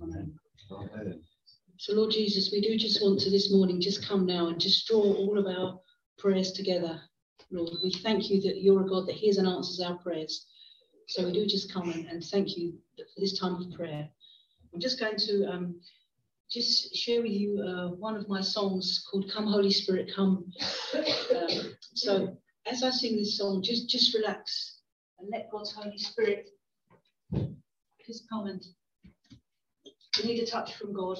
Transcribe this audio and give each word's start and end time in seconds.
Amen. 0.00 0.34
Amen. 0.70 1.20
So, 1.76 1.94
Lord 1.94 2.12
Jesus, 2.12 2.50
we 2.52 2.60
do 2.60 2.76
just 2.78 3.02
want 3.02 3.20
to 3.20 3.30
this 3.30 3.52
morning 3.52 3.80
just 3.80 4.06
come 4.06 4.24
now 4.24 4.48
and 4.48 4.60
just 4.60 4.86
draw 4.86 5.02
all 5.02 5.38
of 5.38 5.46
our 5.46 5.80
prayers 6.18 6.52
together. 6.52 7.00
Lord, 7.50 7.70
we 7.82 7.90
thank 7.90 8.30
you 8.30 8.40
that 8.42 8.62
you're 8.62 8.82
a 8.82 8.88
God 8.88 9.06
that 9.08 9.16
hears 9.16 9.38
and 9.38 9.48
answers 9.48 9.80
our 9.80 9.96
prayers. 9.98 10.46
So 11.08 11.26
we 11.26 11.32
do 11.32 11.44
just 11.46 11.72
come 11.72 11.90
and, 11.90 12.06
and 12.06 12.24
thank 12.24 12.56
you 12.56 12.74
for 12.96 13.20
this 13.20 13.38
time 13.38 13.56
of 13.56 13.70
prayer. 13.72 14.08
I'm 14.72 14.80
just 14.80 14.98
going 14.98 15.16
to 15.16 15.46
um, 15.52 15.80
just 16.50 16.94
share 16.94 17.20
with 17.20 17.32
you 17.32 17.60
uh, 17.62 17.88
one 17.88 18.14
of 18.14 18.28
my 18.28 18.40
songs 18.40 19.04
called 19.10 19.30
"Come 19.30 19.46
Holy 19.46 19.72
Spirit, 19.72 20.10
Come." 20.14 20.50
Um, 20.94 21.74
so 21.94 22.36
as 22.66 22.82
I 22.82 22.90
sing 22.90 23.16
this 23.16 23.36
song, 23.36 23.62
just 23.62 23.88
just 23.90 24.14
relax 24.14 24.78
and 25.18 25.28
let 25.30 25.50
God's 25.50 25.72
Holy 25.72 25.98
Spirit 25.98 26.48
just 28.06 28.28
come 28.30 28.46
and 28.46 28.62
we 30.18 30.24
need 30.24 30.42
a 30.42 30.46
touch 30.46 30.74
from 30.74 30.92
God. 30.92 31.18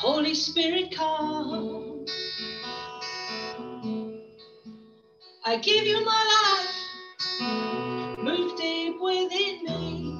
Holy 0.00 0.34
Spirit, 0.34 0.96
come. 0.96 2.06
I 5.44 5.58
give 5.58 5.84
you 5.84 6.02
my 6.02 6.22
life, 6.34 8.18
move 8.18 8.56
deep 8.58 8.96
within 8.98 9.64
me. 9.64 10.16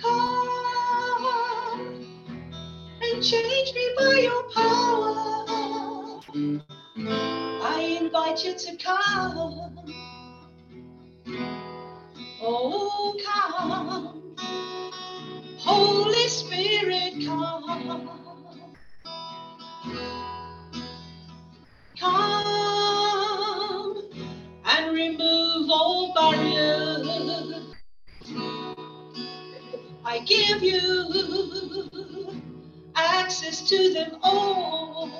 Come 0.00 0.54
and 3.02 3.22
change 3.22 3.74
me 3.74 3.90
by 3.98 4.20
your 4.20 4.42
power. 4.54 6.20
I 7.62 7.98
invite 8.00 8.42
you 8.42 8.54
to 8.54 8.76
come. 8.78 9.83
Give 30.60 30.72
you 30.72 32.42
access 32.94 33.68
to 33.68 33.92
them 33.92 34.18
all. 34.22 35.10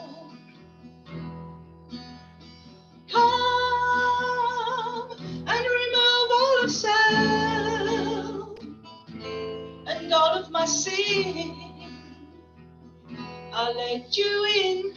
Come 3.11 3.25
and 5.47 5.67
remove 5.81 6.31
all 6.33 6.65
of 6.65 6.71
self 6.71 8.59
and 9.87 10.13
all 10.13 10.35
of 10.35 10.51
my 10.51 10.67
sin. 10.67 11.57
I'll 13.53 13.77
let 13.77 14.17
you 14.17 14.45
in. 14.63 14.95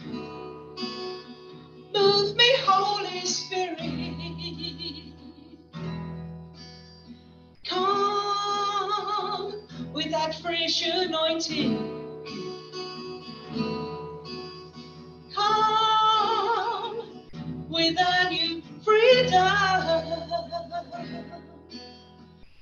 Move 1.94 2.36
me, 2.36 2.54
Holy 2.66 3.26
Spirit. 3.26 4.97
With 10.08 10.16
that 10.16 10.36
fresh 10.36 10.88
anointing. 10.88 11.76
Come 15.36 17.26
with 17.68 17.98
a 18.00 18.30
new 18.30 18.62
freedom. 18.86 19.44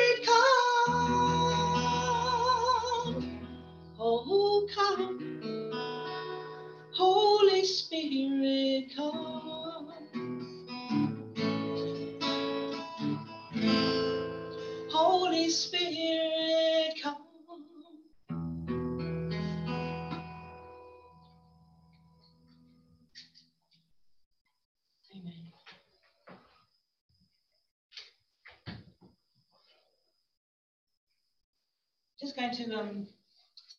to 32.69 32.79
um, 32.79 33.07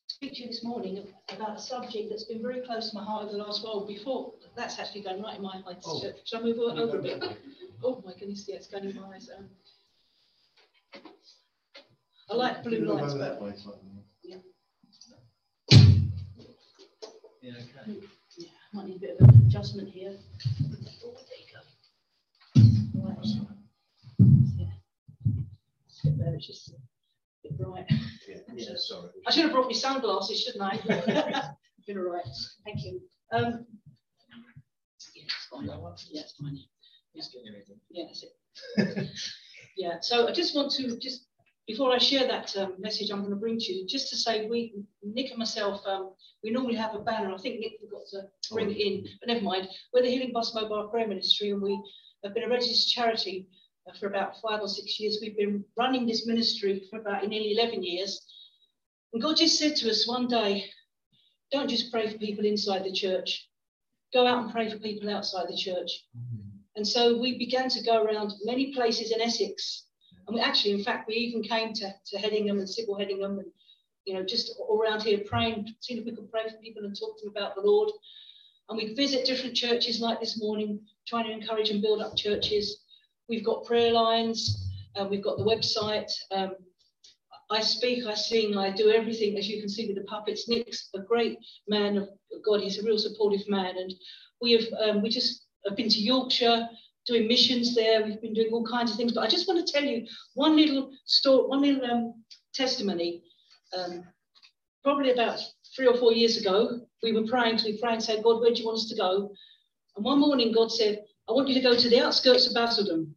speak 0.06 0.33
to 0.34 0.43
you 0.43 0.49
this 0.49 0.65
morning 0.65 1.06
about 1.37 1.56
a 1.59 1.61
subject 1.61 2.09
that's 2.11 2.25
been 2.25 2.43
very 2.43 2.61
close 2.61 2.91
to 2.91 2.97
my 2.97 3.05
heart 3.05 3.25
over 3.25 3.33
the 3.33 3.39
last 3.39 3.65
while. 3.65 3.87
Before 3.87 4.33
that's 4.56 4.78
actually 4.78 5.03
going 5.03 5.22
right 5.22 5.37
in 5.37 5.43
my 5.43 5.61
eyes. 5.69 5.83
Oh. 5.84 6.00
Should, 6.00 6.15
should 6.25 6.41
I 6.41 6.43
move 6.43 6.59
o- 6.59 6.77
over 6.77 6.99
a 6.99 7.03
bit? 7.03 7.22
Oh 7.87 8.03
my 8.06 8.12
goodness, 8.19 8.47
yeah, 8.49 8.56
it's 8.56 8.67
going 8.69 8.84
in 8.84 8.97
my 8.97 9.15
eyes. 9.15 9.28
Um, 9.37 9.45
I 12.31 12.34
like 12.34 12.62
blue 12.65 12.78
lights, 12.78 13.12
that 13.15 13.43
way. 13.43 13.53
Yeah. 14.22 14.37
Yeah, 17.43 17.53
okay. 17.53 17.99
yeah, 18.39 18.49
might 18.72 18.87
need 18.87 18.97
a 18.97 19.01
bit 19.01 19.16
of 19.21 19.28
an 19.28 19.45
adjustment 19.47 19.91
here. 19.91 20.16
Oh, 21.05 21.12
there 21.12 22.62
you 22.65 23.03
go. 23.03 23.06
Right. 23.06 23.19
Yeah. 24.56 24.66
It's 25.87 26.05
a 26.05 26.06
bit 26.06 26.19
there, 26.19 26.34
it's 26.34 26.47
just 26.47 26.72
bright. 27.52 27.86
Yeah, 28.28 28.36
yeah, 28.54 28.68
sorry. 28.76 29.10
I 29.26 29.30
should 29.30 29.44
have 29.44 29.52
brought 29.52 29.66
my 29.66 29.72
sunglasses, 29.72 30.42
shouldn't 30.42 30.62
I? 30.62 30.76
Been 31.86 31.98
all 31.98 32.04
right. 32.04 32.24
Thank 32.64 32.84
you. 32.84 33.00
Um, 33.32 33.66
yeah, 35.14 35.24
it's 35.24 35.48
fine. 35.50 35.66
Yeah, 36.10 36.20
it's 36.22 36.34
fine. 36.41 36.58
Just. 37.14 37.36
Yeah, 37.91 38.04
that's 38.06 38.24
it. 38.24 39.08
yeah, 39.76 40.00
so 40.00 40.26
I 40.28 40.32
just 40.32 40.54
want 40.56 40.72
to 40.72 40.98
just 40.98 41.26
before 41.66 41.92
I 41.92 41.98
share 41.98 42.26
that 42.26 42.54
um, 42.56 42.74
message 42.78 43.10
I'm 43.10 43.20
going 43.20 43.30
to 43.30 43.36
bring 43.36 43.58
to 43.58 43.72
you, 43.72 43.86
just 43.86 44.10
to 44.10 44.16
say 44.16 44.48
we, 44.48 44.74
Nick 45.02 45.30
and 45.30 45.38
myself, 45.38 45.80
um, 45.86 46.12
we 46.42 46.50
normally 46.50 46.74
have 46.74 46.94
a 46.94 46.98
banner. 46.98 47.32
I 47.32 47.38
think 47.38 47.60
Nick 47.60 47.80
forgot 47.80 48.02
to 48.10 48.54
bring 48.54 48.70
it 48.70 48.76
in, 48.76 49.06
but 49.20 49.28
never 49.28 49.41
mind. 49.41 49.68
We're 49.92 50.02
the 50.02 50.10
Healing 50.10 50.32
Bus 50.32 50.54
Mobile 50.54 50.88
Prayer 50.88 51.08
Ministry, 51.08 51.50
and 51.50 51.62
we 51.62 51.80
have 52.22 52.34
been 52.34 52.44
a 52.44 52.48
registered 52.48 52.92
charity 52.92 53.48
Uh, 53.86 53.92
for 54.01 54.07
about 54.07 54.41
five 54.41 54.60
or 54.60 54.69
six 54.69 54.98
years. 54.98 55.19
We've 55.21 55.36
been 55.36 55.63
running 55.77 56.07
this 56.07 56.27
ministry 56.27 56.86
for 56.89 57.01
about 57.01 57.27
nearly 57.27 57.53
11 57.53 57.83
years. 57.83 58.19
And 59.13 59.22
God 59.22 59.36
just 59.36 59.59
said 59.59 59.77
to 59.77 59.91
us 59.91 60.09
one 60.09 60.27
day, 60.27 60.71
don't 61.53 61.69
just 61.69 61.92
pray 61.92 62.10
for 62.10 62.16
people 62.16 62.47
inside 62.47 62.84
the 62.84 62.92
church, 62.92 63.47
go 64.15 64.27
out 64.27 64.42
and 64.42 64.53
pray 64.53 64.71
for 64.71 64.78
people 64.78 65.10
outside 65.10 65.48
the 65.48 65.57
church. 65.57 66.03
Mm-hmm. 66.16 66.48
And 66.77 66.89
so 66.89 67.19
we 67.19 67.36
began 67.36 67.69
to 67.69 67.83
go 67.83 68.03
around 68.03 68.33
many 68.45 68.72
places 68.72 69.13
in 69.13 69.21
Essex 69.21 69.84
And 70.27 70.34
we 70.34 70.41
actually, 70.41 70.72
in 70.72 70.83
fact, 70.83 71.07
we 71.07 71.16
even 71.16 71.42
came 71.42 71.75
to, 71.75 71.95
to 72.07 72.16
Hedingham 72.16 72.59
and 72.59 72.66
Sible 72.66 72.98
Hedingham 72.98 73.39
and, 73.39 73.53
you 74.07 74.15
know, 74.15 74.25
just 74.25 74.59
all 74.59 74.80
around 74.83 75.03
here 75.03 75.19
praying, 75.27 75.75
seeing 75.80 76.01
if 76.01 76.07
we 76.07 76.16
could 76.16 76.30
pray 76.30 76.48
for 76.48 76.57
people 76.57 76.84
and 76.84 76.98
talk 76.98 77.19
to 77.19 77.27
them 77.27 77.37
about 77.37 77.54
the 77.54 77.60
Lord. 77.60 77.91
And 78.71 78.78
we 78.78 78.95
visit 78.95 79.27
different 79.27 79.54
churches 79.54 80.01
like 80.01 80.21
this 80.21 80.41
morning, 80.41 80.80
trying 81.07 81.27
to 81.27 81.33
encourage 81.33 81.69
and 81.69 81.83
build 81.83 82.01
up 82.01 82.16
churches. 82.16 82.84
We've 83.28 83.44
got 83.44 83.65
prayer 83.65 83.92
lines, 83.92 84.71
uh, 84.97 85.06
we've 85.10 85.24
got 85.24 85.38
the 85.38 85.44
website. 85.44 86.10
Um, 86.30 86.53
I 87.50 87.60
speak, 87.60 88.06
I 88.06 88.15
sing, 88.15 88.56
I 88.56 88.71
do 88.71 88.91
everything, 88.91 89.36
as 89.36 89.48
you 89.48 89.60
can 89.60 89.68
see 89.68 89.86
with 89.86 89.97
the 89.97 90.04
puppets. 90.04 90.48
Nick's 90.48 90.88
a 90.94 91.00
great 91.00 91.38
man 91.68 91.97
of 91.98 92.09
God. 92.44 92.60
He's 92.60 92.78
a 92.78 92.82
real 92.82 92.98
supportive 92.98 93.48
man. 93.48 93.76
And 93.76 93.92
we 94.41 94.53
have, 94.53 94.65
um, 94.80 95.03
we 95.03 95.09
just 95.09 95.47
have 95.66 95.76
been 95.76 95.88
to 95.88 96.00
Yorkshire, 96.00 96.68
doing 97.06 97.28
missions 97.28 97.74
there. 97.74 98.04
We've 98.04 98.21
been 98.21 98.34
doing 98.34 98.50
all 98.53 98.66
kinds 98.66 98.91
of 98.91 98.97
things. 98.97 99.12
But 99.12 99.24
I 99.24 99.28
just 99.28 99.47
want 99.47 99.65
to 99.65 99.72
tell 99.72 99.84
you 99.84 100.06
one 100.34 100.56
little 100.56 100.91
story, 101.04 101.48
one 101.48 101.62
little 101.62 101.84
um, 101.91 102.24
testimony. 102.54 103.22
Um, 103.77 104.04
probably 104.82 105.12
about 105.12 105.41
three 105.77 105.86
or 105.86 105.97
four 105.97 106.12
years 106.12 106.36
ago, 106.36 106.80
we 107.03 107.12
were 107.12 107.27
praying, 107.27 107.59
we 107.65 107.80
prayed 107.80 107.94
and 107.94 108.03
said, 108.03 108.22
God, 108.22 108.41
where 108.41 108.53
do 108.53 108.60
you 108.60 108.66
want 108.66 108.78
us 108.78 108.88
to 108.88 108.97
go? 108.97 109.30
And 109.97 110.04
one 110.04 110.20
morning, 110.20 110.53
God 110.53 110.70
said, 110.70 111.04
I 111.28 111.32
want 111.32 111.48
you 111.48 111.54
to 111.54 111.60
go 111.60 111.76
to 111.76 111.88
the 111.88 112.00
outskirts 112.00 112.47
of 112.47 112.54
Basildon. 112.54 113.15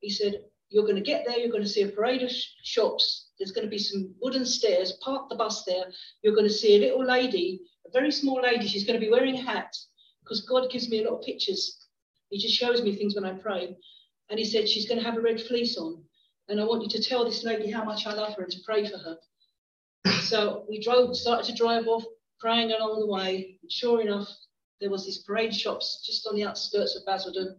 He 0.00 0.10
said, 0.10 0.44
You're 0.68 0.84
going 0.84 0.96
to 0.96 1.02
get 1.02 1.24
there, 1.26 1.38
you're 1.38 1.50
going 1.50 1.62
to 1.62 1.68
see 1.68 1.82
a 1.82 1.88
parade 1.88 2.22
of 2.22 2.30
sh 2.30 2.46
shops. 2.62 3.30
There's 3.38 3.52
going 3.52 3.66
to 3.66 3.70
be 3.70 3.78
some 3.78 4.14
wooden 4.20 4.44
stairs. 4.44 4.92
Park 5.02 5.28
the 5.28 5.36
bus 5.36 5.64
there. 5.64 5.86
You're 6.22 6.34
going 6.34 6.48
to 6.48 6.52
see 6.52 6.76
a 6.76 6.80
little 6.80 7.04
lady, 7.04 7.60
a 7.86 7.90
very 7.90 8.10
small 8.12 8.40
lady. 8.42 8.66
She's 8.66 8.84
going 8.84 8.98
to 8.98 9.04
be 9.04 9.10
wearing 9.10 9.36
a 9.36 9.42
hat 9.42 9.74
because 10.22 10.42
God 10.42 10.70
gives 10.70 10.88
me 10.88 11.02
a 11.02 11.10
lot 11.10 11.18
of 11.18 11.24
pictures. 11.24 11.86
He 12.30 12.38
just 12.38 12.54
shows 12.54 12.82
me 12.82 12.96
things 12.96 13.14
when 13.14 13.24
I 13.24 13.32
pray. 13.32 13.76
And 14.28 14.38
he 14.38 14.44
said, 14.44 14.68
She's 14.68 14.88
going 14.88 15.00
to 15.00 15.06
have 15.06 15.16
a 15.16 15.22
red 15.22 15.40
fleece 15.40 15.78
on. 15.78 16.02
And 16.48 16.60
I 16.60 16.64
want 16.64 16.82
you 16.82 16.88
to 16.90 17.02
tell 17.02 17.24
this 17.24 17.44
lady 17.44 17.70
how 17.70 17.84
much 17.84 18.06
I 18.06 18.14
love 18.14 18.34
her 18.34 18.42
and 18.42 18.52
to 18.52 18.58
pray 18.64 18.88
for 18.88 18.98
her. 18.98 19.16
So 20.22 20.64
we 20.68 20.80
drove, 20.80 21.16
started 21.16 21.46
to 21.46 21.56
drive 21.56 21.86
off, 21.86 22.04
praying 22.38 22.72
along 22.72 23.00
the 23.00 23.06
way. 23.06 23.58
And 23.62 23.72
sure 23.72 24.00
enough, 24.00 24.28
there 24.80 24.90
was 24.90 25.04
these 25.04 25.22
parade 25.22 25.54
shops 25.54 26.02
just 26.06 26.26
on 26.26 26.34
the 26.34 26.44
outskirts 26.44 26.96
of 26.96 27.06
Basildon. 27.06 27.56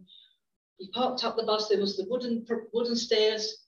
We 0.80 0.88
parked 0.90 1.24
up 1.24 1.36
the 1.36 1.42
bus. 1.42 1.68
There 1.68 1.80
was 1.80 1.96
the 1.96 2.06
wooden 2.08 2.46
wooden 2.72 2.96
stairs, 2.96 3.64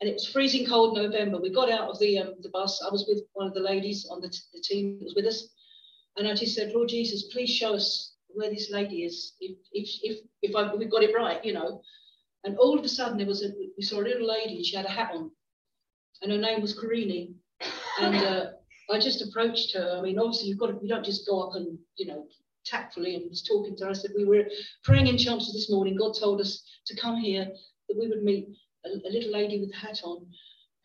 and 0.00 0.08
it 0.08 0.14
was 0.14 0.26
freezing 0.26 0.66
cold 0.66 0.96
November. 0.96 1.40
We 1.40 1.50
got 1.50 1.70
out 1.70 1.90
of 1.90 1.98
the 1.98 2.18
um, 2.18 2.34
the 2.40 2.48
bus. 2.50 2.82
I 2.82 2.90
was 2.90 3.04
with 3.08 3.24
one 3.34 3.46
of 3.46 3.54
the 3.54 3.60
ladies 3.60 4.06
on 4.10 4.20
the, 4.20 4.34
the 4.54 4.60
team 4.60 4.98
that 4.98 5.04
was 5.04 5.14
with 5.14 5.26
us, 5.26 5.48
and 6.16 6.26
I 6.26 6.34
just 6.34 6.54
said, 6.54 6.72
Lord 6.72 6.88
Jesus, 6.88 7.30
please 7.32 7.50
show 7.50 7.74
us 7.74 8.14
where 8.28 8.50
this 8.50 8.70
lady 8.70 9.04
is. 9.04 9.34
If 9.40 9.58
if 9.72 9.88
if 10.02 10.18
if 10.42 10.56
I, 10.56 10.74
we 10.74 10.86
got 10.86 11.02
it 11.02 11.14
right, 11.14 11.44
you 11.44 11.52
know. 11.52 11.82
And 12.44 12.56
all 12.56 12.78
of 12.78 12.84
a 12.84 12.88
sudden, 12.88 13.18
there 13.18 13.26
was 13.26 13.44
a 13.44 13.50
we 13.76 13.82
saw 13.82 14.00
a 14.00 14.08
little 14.08 14.26
lady, 14.26 14.56
and 14.56 14.64
she 14.64 14.76
had 14.76 14.86
a 14.86 14.90
hat 14.90 15.10
on, 15.12 15.30
and 16.22 16.32
her 16.32 16.38
name 16.38 16.62
was 16.62 16.78
Karini, 16.78 17.34
and. 18.00 18.16
Uh, 18.16 18.46
I 18.90 18.98
just 18.98 19.20
approached 19.22 19.74
her. 19.74 19.96
I 19.98 20.00
mean, 20.00 20.18
obviously, 20.18 20.48
you've 20.48 20.58
got 20.58 20.68
to, 20.68 20.78
you 20.80 20.88
don't 20.88 21.04
just 21.04 21.26
go 21.26 21.42
up 21.42 21.54
and, 21.54 21.78
you 21.96 22.06
know, 22.06 22.26
tactfully 22.68 23.14
and 23.14 23.28
was 23.28 23.42
talking 23.42 23.76
to 23.76 23.84
her. 23.84 23.90
I 23.90 23.94
said, 23.94 24.12
We 24.16 24.24
were 24.24 24.44
praying 24.84 25.06
in 25.06 25.18
Chelmsford 25.18 25.54
this 25.54 25.70
morning. 25.70 25.96
God 25.96 26.14
told 26.18 26.40
us 26.40 26.62
to 26.86 26.96
come 26.96 27.16
here, 27.16 27.46
that 27.88 27.98
we 27.98 28.08
would 28.08 28.22
meet 28.22 28.48
a, 28.84 28.88
a 28.88 29.10
little 29.10 29.32
lady 29.32 29.60
with 29.60 29.70
a 29.72 29.76
hat 29.76 30.00
on 30.04 30.26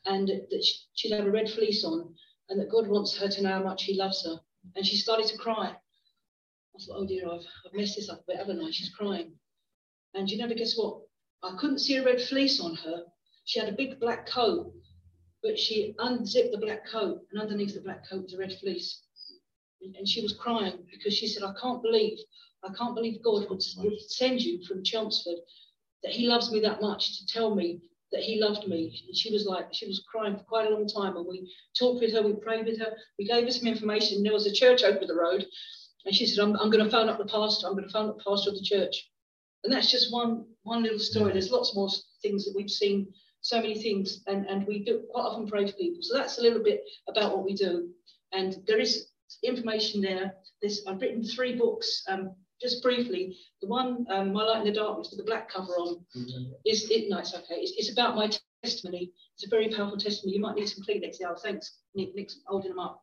and 0.05 0.27
that 0.27 0.65
she'd 0.93 1.13
have 1.13 1.25
a 1.25 1.31
red 1.31 1.49
fleece 1.49 1.83
on 1.83 2.13
and 2.49 2.59
that 2.59 2.71
God 2.71 2.87
wants 2.87 3.17
her 3.17 3.27
to 3.27 3.41
know 3.41 3.53
how 3.53 3.63
much 3.63 3.83
He 3.83 3.97
loves 3.97 4.25
her. 4.25 4.39
And 4.75 4.85
she 4.85 4.97
started 4.97 5.27
to 5.27 5.37
cry. 5.37 5.75
I 5.75 6.79
thought, 6.79 6.97
Oh 6.97 7.07
dear, 7.07 7.29
I've, 7.29 7.45
I've 7.65 7.73
messed 7.73 7.95
this 7.95 8.09
up 8.09 8.21
a 8.21 8.23
bit, 8.27 8.37
haven't 8.37 8.61
I? 8.61 8.71
She's 8.71 8.93
crying. 8.93 9.33
And 10.13 10.29
you 10.29 10.37
never 10.37 10.53
guess 10.53 10.75
what? 10.75 11.01
I 11.43 11.55
couldn't 11.59 11.79
see 11.79 11.97
a 11.97 12.05
red 12.05 12.21
fleece 12.21 12.61
on 12.61 12.75
her. 12.75 13.03
She 13.45 13.59
had 13.59 13.69
a 13.69 13.73
big 13.73 13.99
black 13.99 14.27
coat, 14.27 14.73
but 15.41 15.59
she 15.59 15.93
unzipped 15.99 16.51
the 16.51 16.57
black 16.57 16.87
coat, 16.87 17.21
and 17.31 17.41
underneath 17.41 17.73
the 17.73 17.81
black 17.81 18.07
coat 18.09 18.23
was 18.23 18.33
a 18.33 18.37
red 18.37 18.53
fleece 18.61 19.01
and 19.97 20.07
she 20.07 20.21
was 20.21 20.33
crying 20.33 20.79
because 20.91 21.13
she 21.13 21.27
said, 21.27 21.43
I 21.43 21.53
can't 21.61 21.81
believe, 21.81 22.17
I 22.63 22.73
can't 22.73 22.95
believe 22.95 23.23
God 23.23 23.49
would, 23.49 23.61
would 23.77 24.01
send 24.09 24.41
you 24.41 24.63
from 24.65 24.83
Chelmsford, 24.83 25.37
that 26.03 26.11
he 26.11 26.27
loves 26.27 26.51
me 26.51 26.59
that 26.61 26.81
much 26.81 27.19
to 27.19 27.27
tell 27.27 27.55
me 27.55 27.81
that 28.11 28.21
he 28.21 28.39
loved 28.39 28.67
me. 28.67 29.03
And 29.07 29.17
she 29.17 29.31
was 29.33 29.45
like, 29.45 29.73
she 29.73 29.87
was 29.87 30.05
crying 30.09 30.37
for 30.37 30.43
quite 30.43 30.67
a 30.67 30.73
long 30.73 30.87
time. 30.87 31.17
And 31.17 31.25
we 31.27 31.51
talked 31.77 32.01
with 32.01 32.13
her, 32.13 32.21
we 32.21 32.33
prayed 32.33 32.65
with 32.65 32.79
her, 32.79 32.93
we 33.17 33.25
gave 33.25 33.45
her 33.45 33.51
some 33.51 33.67
information. 33.67 34.23
There 34.23 34.33
was 34.33 34.45
a 34.45 34.53
church 34.53 34.83
over 34.83 35.05
the 35.05 35.15
road. 35.15 35.45
And 36.05 36.15
she 36.15 36.25
said, 36.25 36.43
I'm, 36.43 36.55
I'm 36.57 36.69
going 36.69 36.83
to 36.83 36.91
phone 36.91 37.09
up 37.09 37.17
the 37.17 37.25
pastor, 37.25 37.67
I'm 37.67 37.73
going 37.73 37.85
to 37.85 37.91
phone 37.93 38.09
up 38.09 38.17
the 38.17 38.23
pastor 38.23 38.51
of 38.51 38.55
the 38.55 38.63
church. 38.63 39.09
And 39.63 39.71
that's 39.71 39.89
just 39.89 40.11
one, 40.11 40.45
one 40.63 40.83
little 40.83 40.99
story. 40.99 41.31
There's 41.31 41.51
lots 41.51 41.75
more 41.75 41.89
things 42.21 42.45
that 42.45 42.53
we've 42.55 42.69
seen, 42.69 43.07
so 43.41 43.61
many 43.61 43.81
things, 43.81 44.21
and, 44.27 44.45
and 44.45 44.67
we 44.67 44.83
do 44.83 45.03
quite 45.11 45.23
often 45.23 45.47
pray 45.47 45.65
for 45.65 45.77
people. 45.77 45.99
So 46.01 46.17
that's 46.17 46.37
a 46.37 46.41
little 46.41 46.61
bit 46.61 46.81
about 47.07 47.35
what 47.35 47.45
we 47.45 47.55
do. 47.55 47.89
And 48.33 48.57
there 48.67 48.79
is 48.79 49.07
information 49.43 50.01
there. 50.01 50.33
This 50.61 50.85
I've 50.87 51.01
written 51.01 51.23
three 51.23 51.55
books. 51.55 52.03
Um, 52.07 52.35
just 52.61 52.81
briefly, 52.81 53.37
the 53.61 53.67
one 53.67 54.05
um, 54.09 54.31
My 54.31 54.43
Light 54.43 54.59
in 54.59 54.65
the 54.65 54.79
Darkness 54.79 55.09
with 55.11 55.19
the 55.19 55.25
black 55.25 55.49
cover 55.49 55.73
on 55.73 56.05
mm-hmm. 56.15 56.53
is 56.65 56.89
it. 56.89 57.09
No, 57.09 57.19
it's 57.19 57.35
okay. 57.35 57.55
It's, 57.55 57.73
it's, 57.77 57.91
about 57.91 58.15
my 58.15 58.31
testimony. 58.63 59.11
It's 59.35 59.45
a 59.45 59.49
very 59.49 59.69
powerful 59.69 59.97
testimony. 59.97 60.37
You 60.37 60.41
might 60.41 60.55
need 60.55 60.69
some 60.69 60.83
Kleenex 60.85 61.17
now. 61.19 61.35
Thanks, 61.35 61.79
Nick. 61.93 62.15
Nick's 62.15 62.39
holding 62.47 62.69
them 62.69 62.79
up. 62.79 63.01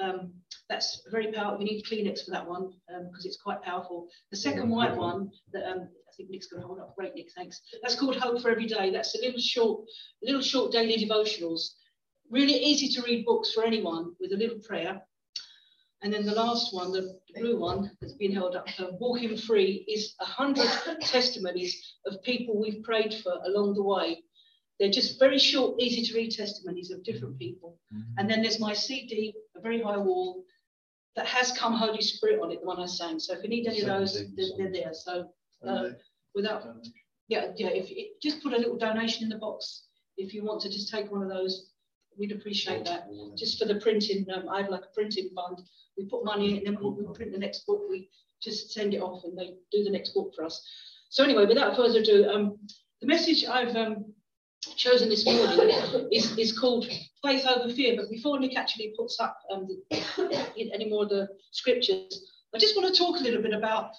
Um, 0.00 0.32
that's 0.68 1.02
very 1.10 1.32
powerful. 1.32 1.58
We 1.58 1.64
need 1.64 1.84
Kleenex 1.84 2.24
for 2.24 2.30
that 2.30 2.46
one 2.46 2.72
because 2.86 3.24
um, 3.24 3.28
it's 3.28 3.40
quite 3.40 3.62
powerful. 3.62 4.08
The 4.30 4.36
second 4.36 4.68
white 4.68 4.96
one 4.96 5.30
that 5.52 5.68
um, 5.68 5.88
I 6.08 6.12
think 6.16 6.30
Nick's 6.30 6.46
going 6.46 6.62
to 6.62 6.66
hold 6.66 6.80
up. 6.80 6.94
Great, 6.96 7.14
Nick. 7.14 7.28
Thanks. 7.36 7.60
That's 7.82 7.98
called 7.98 8.16
Hope 8.16 8.40
for 8.40 8.50
Every 8.50 8.66
Day. 8.66 8.90
That's 8.90 9.14
a 9.14 9.20
little 9.20 9.40
short, 9.40 9.84
little 10.22 10.42
short 10.42 10.72
daily 10.72 10.96
devotionals. 11.04 11.70
Really 12.30 12.54
easy 12.54 12.88
to 12.94 13.02
read 13.02 13.24
books 13.24 13.52
for 13.52 13.64
anyone 13.64 14.12
with 14.20 14.32
a 14.32 14.36
little 14.36 14.58
prayer. 14.58 15.02
And 16.02 16.12
then 16.12 16.26
the 16.26 16.34
last 16.34 16.74
one, 16.74 16.92
the 16.92 17.18
blue 17.34 17.58
one 17.58 17.90
that's 18.00 18.12
been 18.14 18.32
held 18.32 18.54
up, 18.54 18.68
uh, 18.78 18.88
Walking 19.00 19.36
Free, 19.36 19.84
is 19.88 20.14
a 20.20 20.24
hundred 20.24 20.68
testimonies 21.00 21.94
of 22.06 22.22
people 22.22 22.60
we've 22.60 22.82
prayed 22.82 23.14
for 23.22 23.32
along 23.44 23.74
the 23.74 23.82
way. 23.82 24.22
They're 24.78 24.90
just 24.90 25.18
very 25.18 25.38
short, 25.38 25.80
easy 25.80 26.02
to 26.02 26.14
read 26.14 26.32
testimonies 26.32 26.90
of 26.90 27.02
different 27.02 27.38
people. 27.38 27.78
Mm-hmm. 27.94 28.18
And 28.18 28.30
then 28.30 28.42
there's 28.42 28.60
my 28.60 28.74
CD, 28.74 29.34
a 29.56 29.60
very 29.60 29.80
high 29.80 29.96
wall, 29.96 30.44
that 31.16 31.26
has 31.26 31.50
Come 31.52 31.72
Holy 31.72 32.02
Spirit 32.02 32.40
on 32.42 32.52
it, 32.52 32.60
the 32.60 32.66
one 32.66 32.78
I 32.78 32.86
sang. 32.86 33.18
So 33.18 33.32
if 33.32 33.42
you 33.42 33.48
need 33.48 33.66
any 33.66 33.80
of 33.80 33.86
those, 33.86 34.22
they're, 34.36 34.46
they're 34.58 34.72
there. 34.72 34.92
So 34.92 35.30
uh, 35.66 35.90
without, 36.34 36.62
yeah, 37.28 37.52
yeah, 37.56 37.68
if 37.68 37.90
it, 37.90 38.20
just 38.22 38.42
put 38.42 38.52
a 38.52 38.58
little 38.58 38.76
donation 38.76 39.24
in 39.24 39.30
the 39.30 39.38
box 39.38 39.84
if 40.18 40.34
you 40.34 40.44
want 40.44 40.60
to 40.62 40.68
just 40.68 40.90
take 40.90 41.10
one 41.10 41.22
of 41.22 41.28
those. 41.28 41.70
We'd 42.18 42.32
appreciate 42.32 42.84
that. 42.86 43.08
Just 43.36 43.58
for 43.58 43.66
the 43.66 43.76
printing, 43.76 44.26
um, 44.34 44.48
I 44.48 44.62
have 44.62 44.70
like 44.70 44.84
a 44.84 44.94
printing 44.94 45.30
fund 45.34 45.60
we 45.96 46.04
put 46.04 46.24
money 46.24 46.50
in 46.50 46.56
and 46.66 46.76
then 46.76 46.76
we 46.82 47.14
print 47.14 47.32
the 47.32 47.38
next 47.38 47.66
book. 47.66 47.82
We 47.88 48.08
just 48.42 48.72
send 48.72 48.94
it 48.94 49.00
off, 49.00 49.24
and 49.24 49.36
they 49.36 49.54
do 49.72 49.84
the 49.84 49.90
next 49.90 50.10
book 50.10 50.32
for 50.34 50.44
us. 50.44 50.62
So 51.08 51.24
anyway, 51.24 51.46
without 51.46 51.76
further 51.76 52.00
ado, 52.00 52.28
um, 52.28 52.58
the 53.00 53.06
message 53.06 53.44
I've 53.44 53.74
um, 53.76 54.12
chosen 54.76 55.08
this 55.08 55.24
morning 55.24 55.70
is, 56.12 56.36
is 56.36 56.58
called 56.58 56.86
Faith 57.24 57.46
Over 57.46 57.72
Fear. 57.72 57.96
But 57.96 58.10
before 58.10 58.38
Nick 58.38 58.56
actually 58.56 58.94
puts 58.98 59.18
up 59.20 59.38
um, 59.50 59.66
the, 59.90 60.48
any 60.74 60.88
more 60.88 61.04
of 61.04 61.08
the 61.08 61.28
scriptures, 61.52 62.30
I 62.54 62.58
just 62.58 62.76
want 62.76 62.92
to 62.92 62.98
talk 62.98 63.20
a 63.20 63.22
little 63.22 63.42
bit 63.42 63.52
about 63.52 63.90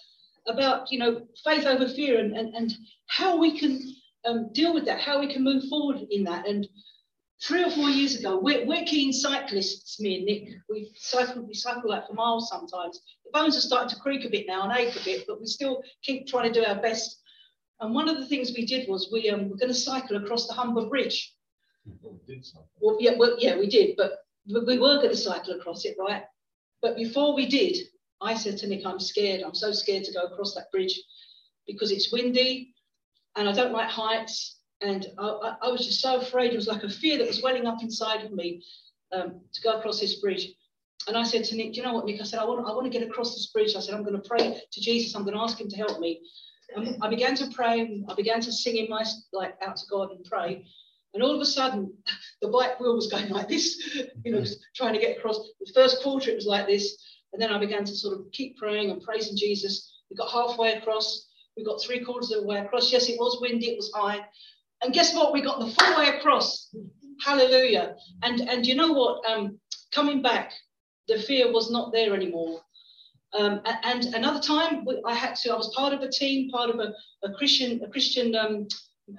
about 0.47 0.89
you 0.91 0.99
know 0.99 1.27
faith 1.43 1.65
over 1.65 1.87
fear 1.89 2.19
and 2.19 2.35
and, 2.35 2.53
and 2.55 2.73
how 3.07 3.37
we 3.37 3.59
can 3.59 3.81
um, 4.25 4.49
deal 4.53 4.73
with 4.73 4.85
that, 4.85 4.99
how 4.99 5.19
we 5.19 5.31
can 5.31 5.43
move 5.43 5.63
forward 5.69 5.99
in 6.11 6.23
that, 6.25 6.47
and 6.47 6.67
three 7.41 7.63
or 7.63 7.71
four 7.71 7.89
years 7.89 8.19
ago, 8.19 8.39
we're, 8.39 8.65
we're 8.65 8.85
keen 8.85 9.13
cyclists, 9.13 9.99
me 9.99 10.15
and 10.17 10.25
Nick. 10.25 10.59
We 10.69 10.91
cycle, 10.95 11.43
we 11.43 11.53
cycle 11.53 11.89
like 11.89 12.07
for 12.07 12.13
miles 12.13 12.49
sometimes. 12.49 12.99
The 13.25 13.31
bones 13.31 13.55
are 13.57 13.61
starting 13.61 13.89
to 13.89 13.95
creak 13.97 14.25
a 14.25 14.29
bit 14.29 14.45
now 14.47 14.63
and 14.63 14.77
ache 14.77 14.95
a 14.95 15.03
bit, 15.03 15.25
but 15.27 15.39
we 15.39 15.47
still 15.47 15.83
keep 16.01 16.27
trying 16.27 16.51
to 16.51 16.59
do 16.59 16.65
our 16.65 16.81
best. 16.81 17.21
And 17.79 17.93
one 17.93 18.09
of 18.09 18.17
the 18.17 18.25
things 18.25 18.53
we 18.55 18.65
did 18.65 18.89
was 18.89 19.09
we 19.11 19.29
um, 19.29 19.49
were 19.49 19.57
going 19.57 19.69
to 19.69 19.73
cycle 19.73 20.17
across 20.17 20.47
the 20.47 20.53
Humber 20.53 20.87
Bridge. 20.87 21.33
Well, 22.79 22.97
yeah, 22.99 23.13
well, 23.17 23.35
yeah, 23.37 23.57
we 23.57 23.67
did, 23.67 23.95
but 23.95 24.19
we 24.47 24.79
were 24.79 24.97
going 24.97 25.09
to 25.09 25.15
cycle 25.15 25.53
across 25.53 25.85
it, 25.85 25.95
right? 25.99 26.23
But 26.81 26.95
before 26.95 27.35
we 27.35 27.45
did, 27.45 27.77
I 28.19 28.33
said 28.33 28.57
to 28.59 28.67
Nick, 28.67 28.85
I'm 28.85 28.99
scared. 28.99 29.41
I'm 29.41 29.53
so 29.53 29.71
scared 29.71 30.03
to 30.05 30.13
go 30.13 30.23
across 30.23 30.55
that 30.55 30.71
bridge 30.71 30.99
because 31.67 31.91
it's 31.91 32.11
windy 32.11 32.73
and 33.35 33.47
I 33.47 33.51
don't 33.51 33.73
like 33.73 33.89
heights 33.89 34.56
and 34.81 35.07
I, 35.17 35.55
I, 35.63 35.69
was 35.69 35.85
just 35.85 36.01
so 36.01 36.19
afraid. 36.19 36.53
It 36.53 36.55
was 36.55 36.67
like 36.67 36.83
a 36.83 36.89
fear 36.89 37.17
that 37.17 37.27
was 37.27 37.41
welling 37.41 37.65
up 37.65 37.81
inside 37.81 38.23
of 38.23 38.31
me 38.31 38.63
um, 39.11 39.41
to 39.53 39.61
go 39.61 39.77
across 39.77 39.99
this 39.99 40.15
bridge. 40.15 40.49
And 41.07 41.17
I 41.17 41.23
said 41.23 41.45
to 41.45 41.55
Nick, 41.55 41.73
Do 41.73 41.77
you 41.77 41.85
know 41.85 41.93
what, 41.93 42.05
Nick? 42.05 42.21
I 42.21 42.25
said, 42.25 42.39
I 42.39 42.45
want, 42.45 42.67
I 42.67 42.71
want 42.71 42.91
to 42.91 42.97
get 42.97 43.07
across 43.07 43.33
this 43.33 43.47
bridge. 43.47 43.75
I 43.75 43.79
said, 43.79 43.95
I'm 43.95 44.03
going 44.03 44.21
to 44.21 44.27
pray 44.27 44.61
to 44.71 44.81
Jesus. 44.81 45.15
I'm 45.15 45.23
going 45.23 45.35
to 45.35 45.41
ask 45.41 45.59
him 45.59 45.69
to 45.69 45.77
help 45.77 45.99
me. 45.99 46.21
And 46.75 46.97
I 47.01 47.09
began 47.09 47.35
to 47.35 47.47
pray. 47.53 48.03
I 48.09 48.13
began 48.13 48.41
to 48.41 48.51
sing 48.51 48.77
in 48.77 48.89
my, 48.89 49.03
like, 49.31 49.55
out 49.65 49.77
to 49.77 49.85
God 49.89 50.11
and 50.11 50.23
pray. 50.25 50.65
And 51.13 51.23
all 51.23 51.33
of 51.33 51.41
a 51.41 51.45
sudden, 51.45 51.93
the 52.41 52.49
bike 52.49 52.79
wheel 52.79 52.95
was 52.95 53.07
going 53.07 53.29
like 53.29 53.47
this, 53.47 53.99
you 54.23 54.31
know, 54.31 54.43
trying 54.75 54.93
to 54.93 54.99
get 54.99 55.17
across. 55.17 55.39
The 55.59 55.71
first 55.73 56.03
quarter, 56.03 56.31
it 56.31 56.35
was 56.35 56.45
like 56.45 56.67
this. 56.67 56.97
And 57.33 57.41
then 57.41 57.51
I 57.51 57.59
began 57.59 57.85
to 57.85 57.95
sort 57.95 58.19
of 58.19 58.31
keep 58.31 58.57
praying 58.57 58.91
and 58.91 59.01
praising 59.01 59.37
Jesus. 59.37 59.91
We 60.09 60.15
got 60.15 60.31
halfway 60.31 60.73
across. 60.73 61.27
We 61.55 61.63
got 61.63 61.81
three 61.81 62.03
quarters 62.03 62.31
of 62.31 62.41
the 62.41 62.47
way 62.47 62.59
across. 62.59 62.91
Yes, 62.91 63.09
it 63.09 63.17
was 63.17 63.39
windy, 63.41 63.71
it 63.71 63.77
was 63.77 63.91
high, 63.93 64.25
And 64.81 64.93
guess 64.93 65.13
what? 65.13 65.33
We 65.33 65.41
got 65.41 65.59
the 65.59 65.71
full 65.71 65.97
way 65.97 66.09
across. 66.09 66.73
Hallelujah. 67.23 67.95
And 68.23 68.41
and 68.41 68.65
you 68.65 68.75
know 68.75 68.91
what? 68.93 69.27
Um, 69.29 69.59
coming 69.91 70.21
back, 70.21 70.53
the 71.07 71.19
fear 71.19 71.51
was 71.51 71.71
not 71.71 71.91
there 71.91 72.13
anymore. 72.13 72.61
Um, 73.33 73.61
and 73.83 74.05
another 74.05 74.39
time, 74.39 74.85
I 75.05 75.13
had 75.13 75.35
to. 75.37 75.53
I 75.53 75.55
was 75.55 75.73
part 75.75 75.93
of 75.93 76.01
a 76.01 76.09
team, 76.09 76.49
part 76.49 76.69
of 76.69 76.79
a, 76.79 76.93
a 77.23 77.33
Christian, 77.33 77.83
a 77.83 77.89
Christian 77.89 78.35
um, 78.35 78.67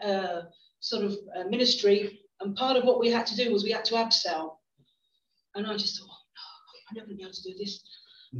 uh, 0.02 0.42
sort 0.80 1.04
of 1.04 1.16
uh, 1.36 1.44
ministry, 1.44 2.20
and 2.40 2.56
part 2.56 2.76
of 2.76 2.84
what 2.84 3.00
we 3.00 3.10
had 3.10 3.26
to 3.26 3.36
do 3.36 3.52
was 3.52 3.64
we 3.64 3.72
had 3.72 3.84
to 3.86 3.94
abseil. 3.94 4.56
And 5.54 5.66
I 5.66 5.76
just 5.76 5.98
thought, 5.98 6.08
oh, 6.08 6.24
no, 6.36 6.44
I'm 6.88 6.94
never 6.96 7.06
going 7.06 7.16
to 7.16 7.18
be 7.18 7.22
able 7.24 7.34
to 7.34 7.42
do 7.42 7.58
this. 7.58 7.82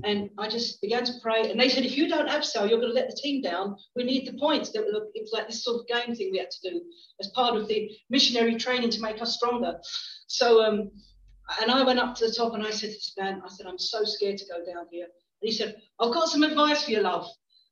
And 0.04 0.30
I 0.38 0.49
just 0.49 0.80
began 0.80 1.04
to 1.04 1.12
pray. 1.23 1.50
And 1.50 1.59
they 1.59 1.68
said, 1.68 1.85
if 1.85 1.97
you 1.97 2.09
don't 2.09 2.28
abseil, 2.28 2.68
you're 2.68 2.78
going 2.78 2.92
to 2.92 2.95
let 2.95 3.09
the 3.09 3.16
team 3.16 3.40
down. 3.42 3.76
We 3.97 4.04
need 4.04 4.26
the 4.26 4.38
points. 4.38 4.71
It 4.75 4.85
was 4.85 5.30
like 5.33 5.47
this 5.47 5.64
sort 5.64 5.80
of 5.80 5.87
game 5.87 6.14
thing 6.14 6.30
we 6.30 6.38
had 6.38 6.50
to 6.50 6.71
do 6.71 6.83
as 7.21 7.28
part 7.28 7.57
of 7.57 7.68
the 7.68 7.90
missionary 8.11 8.57
training 8.57 8.90
to 8.90 9.00
make 9.00 9.23
us 9.23 9.35
stronger. 9.35 9.78
So, 10.26 10.62
um, 10.62 10.90
and 11.62 11.71
I 11.71 11.83
went 11.83 11.99
up 11.99 12.14
to 12.16 12.26
the 12.26 12.35
top 12.35 12.54
and 12.54 12.62
I 12.66 12.71
said 12.71 12.90
to 12.90 12.97
this 12.97 13.14
man, 13.18 13.40
I 13.45 13.49
said, 13.49 13.66
I'm 13.66 13.78
so 13.78 14.04
scared 14.04 14.37
to 14.38 14.45
go 14.47 14.59
down 14.71 14.87
here. 14.90 15.07
And 15.07 15.49
he 15.49 15.52
said, 15.52 15.76
I've 15.99 16.12
got 16.12 16.28
some 16.28 16.42
advice 16.42 16.85
for 16.85 16.90
you, 16.90 17.00
love. 17.00 17.26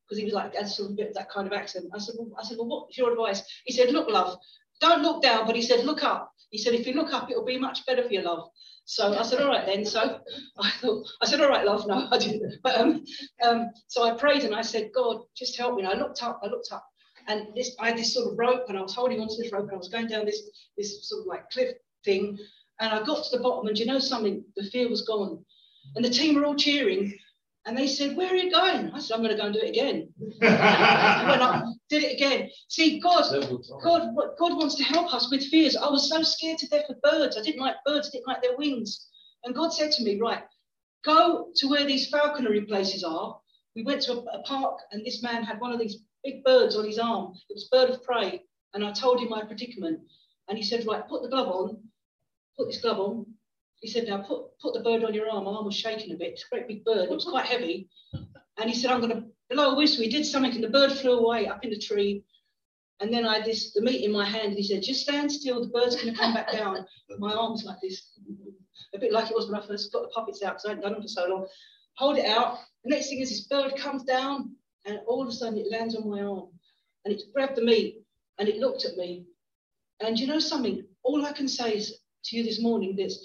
Because 0.08 0.18
he 0.18 0.24
was 0.24 0.34
like, 0.34 0.54
had 0.54 0.68
sort 0.68 0.90
of 0.90 0.92
a 0.92 0.96
bit 0.96 1.08
of 1.08 1.14
that 1.14 1.30
kind 1.30 1.46
of 1.48 1.52
accent. 1.52 1.86
I 1.92 1.98
said, 1.98 2.14
well, 2.16 2.30
I 2.38 2.44
said, 2.44 2.58
well, 2.58 2.68
what's 2.68 2.96
your 2.96 3.10
advice? 3.10 3.42
He 3.64 3.74
said, 3.74 3.90
look, 3.90 4.08
love, 4.08 4.38
don't 4.80 5.02
look 5.02 5.22
down, 5.22 5.46
but 5.46 5.56
he 5.56 5.62
said, 5.62 5.84
look 5.84 6.02
up. 6.02 6.32
He 6.50 6.58
said, 6.58 6.74
if 6.74 6.86
you 6.86 6.94
look 6.94 7.12
up, 7.12 7.30
it'll 7.30 7.44
be 7.44 7.58
much 7.58 7.84
better 7.86 8.04
for 8.04 8.12
your 8.12 8.22
love. 8.22 8.48
So 8.84 9.18
I 9.18 9.22
said, 9.22 9.40
all 9.40 9.48
right 9.48 9.66
then. 9.66 9.84
So 9.84 10.20
I 10.58 10.70
thought, 10.70 11.06
I 11.20 11.26
said, 11.26 11.40
all 11.40 11.48
right, 11.48 11.66
love. 11.66 11.86
No, 11.86 12.08
I 12.10 12.18
didn't. 12.18 12.54
But 12.62 12.80
um, 12.80 13.04
um, 13.42 13.70
so 13.88 14.04
I 14.04 14.16
prayed 14.16 14.44
and 14.44 14.54
I 14.54 14.62
said, 14.62 14.90
God, 14.94 15.22
just 15.36 15.58
help 15.58 15.76
me. 15.76 15.82
And 15.82 15.92
I 15.92 15.96
looked 15.96 16.22
up, 16.22 16.40
I 16.42 16.46
looked 16.46 16.72
up, 16.72 16.84
and 17.28 17.48
this, 17.54 17.74
I 17.80 17.88
had 17.88 17.98
this 17.98 18.14
sort 18.14 18.32
of 18.32 18.38
rope, 18.38 18.66
and 18.68 18.78
I 18.78 18.82
was 18.82 18.94
holding 18.94 19.20
onto 19.20 19.36
this 19.36 19.52
rope, 19.52 19.64
and 19.64 19.72
I 19.72 19.76
was 19.76 19.88
going 19.88 20.06
down 20.06 20.24
this, 20.24 20.42
this 20.76 21.08
sort 21.08 21.22
of 21.22 21.26
like 21.26 21.50
cliff 21.50 21.74
thing. 22.04 22.38
And 22.78 22.92
I 22.92 23.02
got 23.02 23.24
to 23.24 23.36
the 23.36 23.42
bottom, 23.42 23.66
and 23.66 23.78
you 23.78 23.86
know 23.86 23.98
something? 23.98 24.44
The 24.56 24.64
fear 24.70 24.88
was 24.88 25.02
gone. 25.02 25.44
And 25.94 26.04
the 26.04 26.10
team 26.10 26.34
were 26.34 26.44
all 26.44 26.54
cheering. 26.54 27.16
And 27.66 27.76
they 27.76 27.88
said, 27.88 28.16
Where 28.16 28.32
are 28.32 28.36
you 28.36 28.50
going? 28.50 28.92
I 28.92 29.00
said, 29.00 29.14
I'm 29.14 29.22
going 29.22 29.34
to 29.34 29.40
go 29.40 29.46
and 29.46 29.54
do 29.54 29.60
it 29.60 29.70
again. 29.70 30.08
I 30.42 31.26
went 31.28 31.42
up, 31.42 31.64
did 31.90 32.04
it 32.04 32.14
again. 32.14 32.48
See, 32.68 33.00
God, 33.00 33.24
God, 33.82 34.14
God 34.38 34.56
wants 34.56 34.76
to 34.76 34.84
help 34.84 35.12
us 35.12 35.30
with 35.32 35.44
fears. 35.48 35.76
I 35.76 35.90
was 35.90 36.08
so 36.08 36.22
scared 36.22 36.58
to 36.58 36.68
death 36.68 36.88
of 36.88 37.02
birds. 37.02 37.36
I 37.36 37.42
didn't 37.42 37.60
like 37.60 37.74
birds, 37.84 38.08
I 38.08 38.10
didn't 38.12 38.28
like 38.28 38.40
their 38.40 38.56
wings. 38.56 39.08
And 39.44 39.54
God 39.54 39.70
said 39.72 39.90
to 39.92 40.04
me, 40.04 40.20
Right, 40.20 40.44
go 41.04 41.48
to 41.56 41.68
where 41.68 41.84
these 41.84 42.08
falconry 42.08 42.62
places 42.62 43.02
are. 43.02 43.38
We 43.74 43.82
went 43.82 44.02
to 44.02 44.12
a, 44.12 44.16
a 44.16 44.42
park, 44.44 44.78
and 44.92 45.04
this 45.04 45.22
man 45.22 45.42
had 45.42 45.60
one 45.60 45.72
of 45.72 45.80
these 45.80 45.98
big 46.22 46.44
birds 46.44 46.76
on 46.76 46.86
his 46.86 47.00
arm. 47.00 47.34
It 47.50 47.54
was 47.54 47.68
bird 47.70 47.90
of 47.90 48.02
prey. 48.04 48.42
And 48.74 48.84
I 48.84 48.92
told 48.92 49.20
him 49.20 49.28
my 49.28 49.42
predicament. 49.42 50.00
And 50.48 50.56
he 50.56 50.62
said, 50.62 50.86
Right, 50.86 51.06
put 51.08 51.22
the 51.22 51.28
glove 51.28 51.48
on, 51.48 51.78
put 52.56 52.68
this 52.68 52.80
glove 52.80 53.00
on, 53.00 53.26
he 53.80 53.88
said, 53.88 54.06
now 54.06 54.18
put, 54.18 54.58
put 54.60 54.74
the 54.74 54.80
bird 54.80 55.04
on 55.04 55.14
your 55.14 55.30
arm. 55.30 55.44
My 55.44 55.52
arm 55.52 55.66
was 55.66 55.76
shaking 55.76 56.12
a 56.12 56.16
bit. 56.16 56.32
It's 56.32 56.44
a 56.44 56.54
great 56.54 56.68
big 56.68 56.84
bird. 56.84 57.04
It 57.04 57.10
was 57.10 57.24
quite 57.24 57.46
heavy. 57.46 57.88
And 58.58 58.70
he 58.70 58.74
said, 58.74 58.90
I'm 58.90 59.00
going 59.00 59.12
to 59.12 59.24
blow 59.50 59.72
a 59.72 59.76
whistle. 59.76 60.02
He 60.02 60.08
did 60.08 60.24
something 60.24 60.52
and 60.52 60.64
the 60.64 60.70
bird 60.70 60.92
flew 60.92 61.18
away 61.18 61.46
up 61.46 61.64
in 61.64 61.70
the 61.70 61.78
tree. 61.78 62.24
And 63.00 63.12
then 63.12 63.26
I 63.26 63.36
had 63.36 63.44
this, 63.44 63.72
the 63.74 63.82
meat 63.82 64.04
in 64.04 64.12
my 64.12 64.24
hand. 64.24 64.48
And 64.48 64.56
he 64.56 64.62
said, 64.62 64.82
just 64.82 65.02
stand 65.02 65.30
still. 65.30 65.60
The 65.60 65.68
bird's 65.68 65.96
going 65.96 66.14
to 66.14 66.18
come 66.18 66.32
back 66.32 66.50
down. 66.50 66.86
My 67.18 67.34
arm's 67.34 67.64
like 67.64 67.76
this, 67.82 68.10
a 68.94 68.98
bit 68.98 69.12
like 69.12 69.30
it 69.30 69.36
was 69.36 69.50
when 69.50 69.60
I 69.60 69.66
first 69.66 69.92
got 69.92 70.02
the 70.02 70.08
puppets 70.08 70.42
out 70.42 70.54
because 70.54 70.64
I 70.64 70.68
hadn't 70.70 70.82
done 70.82 70.92
them 70.92 71.02
for 71.02 71.08
so 71.08 71.26
long. 71.26 71.46
Hold 71.98 72.16
it 72.16 72.24
out. 72.24 72.58
The 72.84 72.90
next 72.90 73.08
thing 73.08 73.20
is 73.20 73.28
this 73.28 73.46
bird 73.46 73.76
comes 73.76 74.04
down 74.04 74.56
and 74.86 75.00
all 75.06 75.22
of 75.22 75.28
a 75.28 75.32
sudden 75.32 75.58
it 75.58 75.70
lands 75.70 75.94
on 75.94 76.08
my 76.08 76.22
arm. 76.22 76.48
And 77.04 77.14
it 77.14 77.22
grabbed 77.34 77.56
the 77.56 77.64
meat 77.64 78.02
and 78.38 78.48
it 78.48 78.56
looked 78.56 78.86
at 78.86 78.96
me. 78.96 79.26
And 80.00 80.18
you 80.18 80.26
know 80.26 80.38
something? 80.38 80.84
All 81.02 81.24
I 81.24 81.32
can 81.32 81.48
say 81.48 81.76
is 81.76 81.98
to 82.24 82.36
you 82.36 82.44
this 82.44 82.60
morning 82.60 82.96
this 82.96 83.18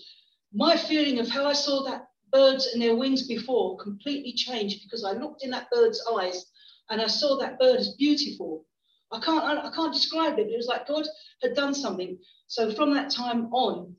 my 0.54 0.76
feeling 0.78 1.20
of 1.20 1.30
how 1.30 1.46
I 1.46 1.54
saw 1.54 1.84
that 1.84 2.08
birds 2.32 2.68
and 2.68 2.82
their 2.82 2.96
wings 2.96 3.28
before 3.28 3.78
completely 3.78 4.34
changed 4.34 4.84
because 4.84 5.04
I 5.04 5.12
looked 5.12 5.44
in 5.44 5.52
that 5.52 5.70
bird's 5.72 6.02
eyes 6.18 6.46
and 6.90 7.02
I 7.02 7.08
saw 7.08 7.38
that 7.38 7.60
bird 7.60 7.78
as 7.78 7.96
beautiful. 7.96 8.66
I 9.12 9.20
can't, 9.20 9.44
I, 9.44 9.68
I 9.68 9.72
can't 9.72 9.94
describe 9.94 10.40
it. 10.40 10.48
It 10.48 10.58
was 10.58 10.68
like 10.68 10.88
God 10.88 11.06
had 11.42 11.56
done 11.56 11.74
something. 11.74 12.18
So 12.48 12.74
from 12.74 12.94
that 12.94 13.10
time 13.12 13.48
on, 13.54 13.96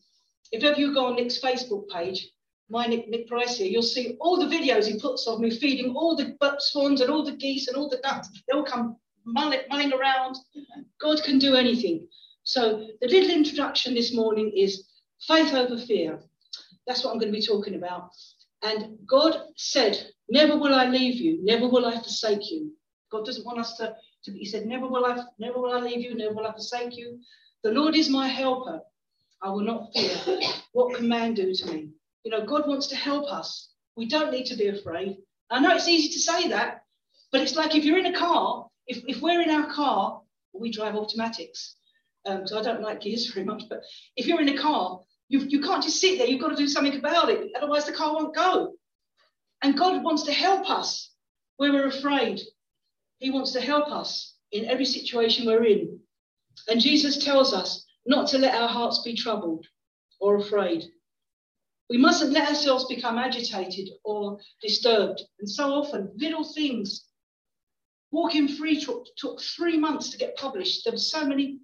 if 0.50 0.64
ever 0.64 0.78
you 0.78 0.94
go 0.94 1.06
on 1.06 1.16
Nick's 1.16 1.40
Facebook 1.40 1.88
page, 1.88 2.28
my 2.68 2.86
Nick, 2.86 3.08
Nick 3.08 3.28
Price 3.28 3.56
here, 3.58 3.66
you'll 3.66 3.82
see 3.82 4.16
all 4.20 4.38
the 4.38 4.54
videos 4.54 4.86
he 4.86 4.98
puts 4.98 5.26
of 5.26 5.40
me 5.40 5.50
feeding 5.50 5.94
all 5.94 6.16
the 6.16 6.36
swans 6.58 7.00
and 7.00 7.10
all 7.10 7.24
the 7.24 7.36
geese 7.36 7.68
and 7.68 7.76
all 7.76 7.88
the 7.88 7.98
ducks. 7.98 8.28
They 8.48 8.56
all 8.56 8.64
come 8.64 8.96
mulling, 9.24 9.60
mulling 9.68 9.92
around. 9.92 10.36
God 11.00 11.22
can 11.22 11.38
do 11.38 11.54
anything. 11.54 12.06
So 12.44 12.86
the 13.00 13.08
little 13.08 13.30
introduction 13.30 13.94
this 13.94 14.14
morning 14.14 14.52
is 14.56 14.84
faith 15.26 15.54
over 15.54 15.78
fear. 15.78 16.20
That's 16.86 17.04
what 17.04 17.12
I'm 17.12 17.18
going 17.18 17.32
to 17.32 17.38
be 17.38 17.46
talking 17.46 17.74
about. 17.74 18.10
And 18.62 18.98
God 19.06 19.36
said, 19.56 19.98
Never 20.28 20.56
will 20.56 20.74
I 20.74 20.86
leave 20.86 21.16
you, 21.16 21.44
never 21.44 21.68
will 21.68 21.86
I 21.86 22.00
forsake 22.00 22.50
you. 22.50 22.72
God 23.10 23.26
doesn't 23.26 23.44
want 23.44 23.58
us 23.58 23.76
to, 23.76 23.94
to 24.24 24.32
He 24.32 24.44
said, 24.44 24.66
Never 24.66 24.88
will 24.88 25.04
I, 25.04 25.22
never 25.38 25.60
will 25.60 25.74
I 25.74 25.80
leave 25.80 26.00
you, 26.00 26.14
never 26.16 26.34
will 26.34 26.46
I 26.46 26.52
forsake 26.52 26.96
you. 26.96 27.18
The 27.62 27.70
Lord 27.70 27.94
is 27.94 28.08
my 28.08 28.28
helper. 28.28 28.80
I 29.42 29.50
will 29.50 29.60
not 29.60 29.90
fear. 29.92 30.40
What 30.72 30.96
can 30.96 31.08
man 31.08 31.34
do 31.34 31.52
to 31.52 31.72
me? 31.72 31.90
You 32.24 32.30
know, 32.30 32.46
God 32.46 32.66
wants 32.66 32.86
to 32.88 32.96
help 32.96 33.30
us. 33.30 33.70
We 33.96 34.06
don't 34.06 34.30
need 34.30 34.46
to 34.46 34.56
be 34.56 34.68
afraid. 34.68 35.18
I 35.50 35.60
know 35.60 35.74
it's 35.74 35.88
easy 35.88 36.08
to 36.12 36.18
say 36.18 36.48
that, 36.48 36.82
but 37.30 37.40
it's 37.42 37.56
like 37.56 37.74
if 37.74 37.84
you're 37.84 37.98
in 37.98 38.14
a 38.14 38.18
car, 38.18 38.68
if, 38.86 39.02
if 39.06 39.20
we're 39.20 39.42
in 39.42 39.50
our 39.50 39.70
car, 39.72 40.22
we 40.54 40.70
drive 40.70 40.94
automatics. 40.94 41.76
Um, 42.24 42.46
so 42.46 42.58
I 42.58 42.62
don't 42.62 42.82
like 42.82 43.00
gears 43.00 43.30
very 43.32 43.44
much, 43.44 43.64
but 43.68 43.82
if 44.16 44.26
you're 44.26 44.40
in 44.40 44.48
a 44.48 44.58
car, 44.58 45.00
you, 45.32 45.40
you 45.48 45.62
can't 45.62 45.82
just 45.82 45.98
sit 45.98 46.18
there, 46.18 46.26
you've 46.26 46.42
got 46.42 46.50
to 46.50 46.56
do 46.56 46.68
something 46.68 46.98
about 46.98 47.30
it. 47.30 47.50
Otherwise, 47.56 47.86
the 47.86 47.92
car 47.92 48.12
won't 48.12 48.36
go. 48.36 48.74
And 49.62 49.78
God 49.78 50.04
wants 50.04 50.24
to 50.24 50.32
help 50.32 50.68
us 50.68 51.10
where 51.56 51.72
we're 51.72 51.86
afraid. 51.86 52.38
He 53.18 53.30
wants 53.30 53.52
to 53.52 53.60
help 53.60 53.88
us 53.90 54.34
in 54.52 54.66
every 54.66 54.84
situation 54.84 55.46
we're 55.46 55.64
in. 55.64 55.98
And 56.68 56.82
Jesus 56.82 57.24
tells 57.24 57.54
us 57.54 57.86
not 58.04 58.28
to 58.28 58.38
let 58.38 58.54
our 58.54 58.68
hearts 58.68 59.00
be 59.02 59.16
troubled 59.16 59.64
or 60.20 60.36
afraid. 60.36 60.84
We 61.88 61.96
mustn't 61.96 62.32
let 62.32 62.50
ourselves 62.50 62.84
become 62.84 63.16
agitated 63.16 63.88
or 64.04 64.38
disturbed. 64.60 65.22
And 65.40 65.48
so 65.48 65.70
often, 65.70 66.12
little 66.14 66.44
things. 66.44 67.06
Walking 68.10 68.48
Free 68.48 68.78
took, 68.78 69.06
took 69.16 69.40
three 69.40 69.78
months 69.78 70.10
to 70.10 70.18
get 70.18 70.36
published. 70.36 70.84
There 70.84 70.92
were 70.92 70.98
so 70.98 71.24
many 71.24 71.60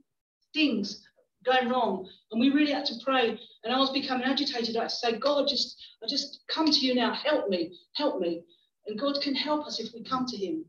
things 0.54 1.06
going 1.48 1.68
wrong. 1.68 2.08
And 2.30 2.40
we 2.40 2.50
really 2.50 2.72
had 2.72 2.86
to 2.86 2.94
pray. 3.04 3.38
And 3.64 3.72
I 3.72 3.78
was 3.78 3.90
becoming 3.90 4.24
agitated. 4.24 4.76
I 4.76 4.86
say, 4.86 5.18
God, 5.18 5.48
just 5.48 5.76
I 6.02 6.06
just 6.08 6.40
come 6.48 6.66
to 6.66 6.78
you 6.78 6.94
now. 6.94 7.12
Help 7.12 7.48
me, 7.48 7.78
help 7.94 8.20
me. 8.20 8.42
And 8.86 8.98
God 8.98 9.20
can 9.22 9.34
help 9.34 9.66
us 9.66 9.80
if 9.80 9.92
we 9.94 10.02
come 10.02 10.26
to 10.26 10.36
Him. 10.36 10.64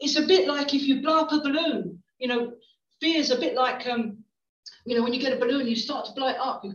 It's 0.00 0.16
a 0.16 0.26
bit 0.26 0.48
like 0.48 0.74
if 0.74 0.82
you 0.82 1.02
blow 1.02 1.20
up 1.20 1.32
a 1.32 1.40
balloon. 1.40 2.02
You 2.18 2.28
know, 2.28 2.52
fear 3.00 3.20
is 3.20 3.30
a 3.30 3.38
bit 3.38 3.54
like 3.54 3.86
um, 3.86 4.24
you 4.84 4.96
know, 4.96 5.02
when 5.02 5.12
you 5.12 5.20
get 5.20 5.32
a 5.32 5.38
balloon, 5.38 5.66
you 5.66 5.76
start 5.76 6.06
to 6.06 6.12
blow 6.12 6.28
it 6.28 6.36
up. 6.40 6.64
You, 6.64 6.74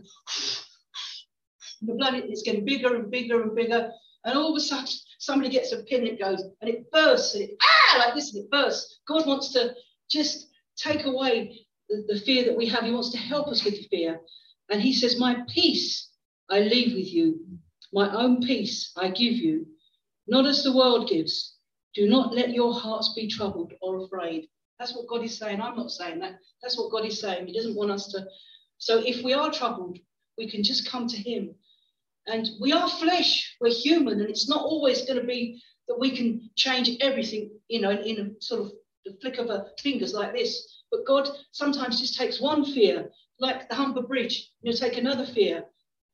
the 1.82 1.94
blood 1.94 2.14
is 2.14 2.42
getting 2.44 2.64
bigger 2.64 2.94
and 2.94 3.10
bigger 3.10 3.42
and 3.42 3.54
bigger. 3.54 3.90
And 4.24 4.38
all 4.38 4.50
of 4.50 4.56
a 4.56 4.60
sudden, 4.60 4.86
somebody 5.18 5.50
gets 5.50 5.72
a 5.72 5.82
pin, 5.82 6.06
it 6.06 6.18
goes, 6.18 6.42
and 6.60 6.70
it 6.70 6.90
bursts, 6.90 7.34
and 7.34 7.44
it 7.44 7.56
ah, 7.60 7.98
like 7.98 8.14
this, 8.14 8.34
and 8.34 8.44
it 8.44 8.50
bursts. 8.50 9.00
God 9.06 9.26
wants 9.26 9.52
to 9.52 9.74
just 10.10 10.48
take 10.76 11.04
away 11.04 11.63
the, 12.08 12.20
fear 12.20 12.44
that 12.44 12.56
we 12.56 12.66
have. 12.66 12.84
He 12.84 12.90
wants 12.90 13.10
to 13.10 13.18
help 13.18 13.48
us 13.48 13.64
with 13.64 13.74
the 13.74 13.86
fear. 13.88 14.20
And 14.70 14.80
he 14.80 14.92
says, 14.92 15.18
My 15.18 15.42
peace 15.48 16.10
I 16.50 16.60
leave 16.60 16.94
with 16.94 17.12
you, 17.12 17.40
my 17.92 18.10
own 18.10 18.42
peace 18.42 18.92
I 18.96 19.08
give 19.08 19.34
you, 19.34 19.66
not 20.26 20.46
as 20.46 20.62
the 20.62 20.76
world 20.76 21.08
gives. 21.08 21.56
Do 21.94 22.08
not 22.08 22.34
let 22.34 22.50
your 22.50 22.74
hearts 22.74 23.12
be 23.14 23.28
troubled 23.28 23.72
or 23.80 24.04
afraid. 24.04 24.48
That's 24.78 24.94
what 24.94 25.06
God 25.06 25.22
is 25.22 25.38
saying. 25.38 25.60
I'm 25.60 25.76
not 25.76 25.90
saying 25.90 26.18
that. 26.20 26.38
That's 26.62 26.76
what 26.76 26.90
God 26.90 27.04
is 27.04 27.20
saying. 27.20 27.46
He 27.46 27.52
doesn't 27.52 27.76
want 27.76 27.92
us 27.92 28.08
to. 28.08 28.26
So 28.78 28.98
if 28.98 29.22
we 29.22 29.32
are 29.32 29.52
troubled, 29.52 29.98
we 30.36 30.50
can 30.50 30.64
just 30.64 30.90
come 30.90 31.06
to 31.08 31.16
Him. 31.16 31.54
And 32.26 32.48
we 32.60 32.72
are 32.72 32.88
flesh, 32.88 33.54
we're 33.60 33.70
human, 33.70 34.20
and 34.20 34.30
it's 34.30 34.48
not 34.48 34.62
always 34.62 35.02
going 35.02 35.20
to 35.20 35.26
be 35.26 35.62
that 35.88 36.00
we 36.00 36.16
can 36.16 36.50
change 36.56 36.90
everything, 37.00 37.50
you 37.68 37.80
know, 37.80 37.90
in 37.90 38.18
a 38.18 38.42
sort 38.42 38.62
of 38.62 38.72
the 39.04 39.16
flick 39.20 39.38
of 39.38 39.50
a 39.50 39.66
fingers 39.78 40.14
like 40.14 40.32
this. 40.32 40.82
But 40.90 41.06
God 41.06 41.28
sometimes 41.52 42.00
just 42.00 42.16
takes 42.16 42.40
one 42.40 42.64
fear, 42.64 43.10
like 43.40 43.68
the 43.68 43.74
Humber 43.74 44.02
Bridge, 44.02 44.50
and 44.62 44.72
he'll 44.72 44.88
take 44.88 44.98
another 44.98 45.26
fear, 45.26 45.64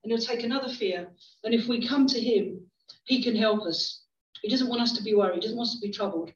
and 0.02 0.12
he'll 0.12 0.18
take 0.18 0.42
another 0.42 0.68
fear. 0.68 1.08
And 1.44 1.54
if 1.54 1.68
we 1.68 1.86
come 1.86 2.06
to 2.06 2.20
him, 2.20 2.60
he 3.04 3.22
can 3.22 3.36
help 3.36 3.62
us. 3.62 4.02
He 4.42 4.48
doesn't 4.48 4.68
want 4.68 4.82
us 4.82 4.92
to 4.92 5.02
be 5.02 5.14
worried, 5.14 5.36
he 5.36 5.40
doesn't 5.40 5.56
want 5.56 5.68
us 5.68 5.74
to 5.74 5.86
be 5.86 5.92
troubled. 5.92 6.32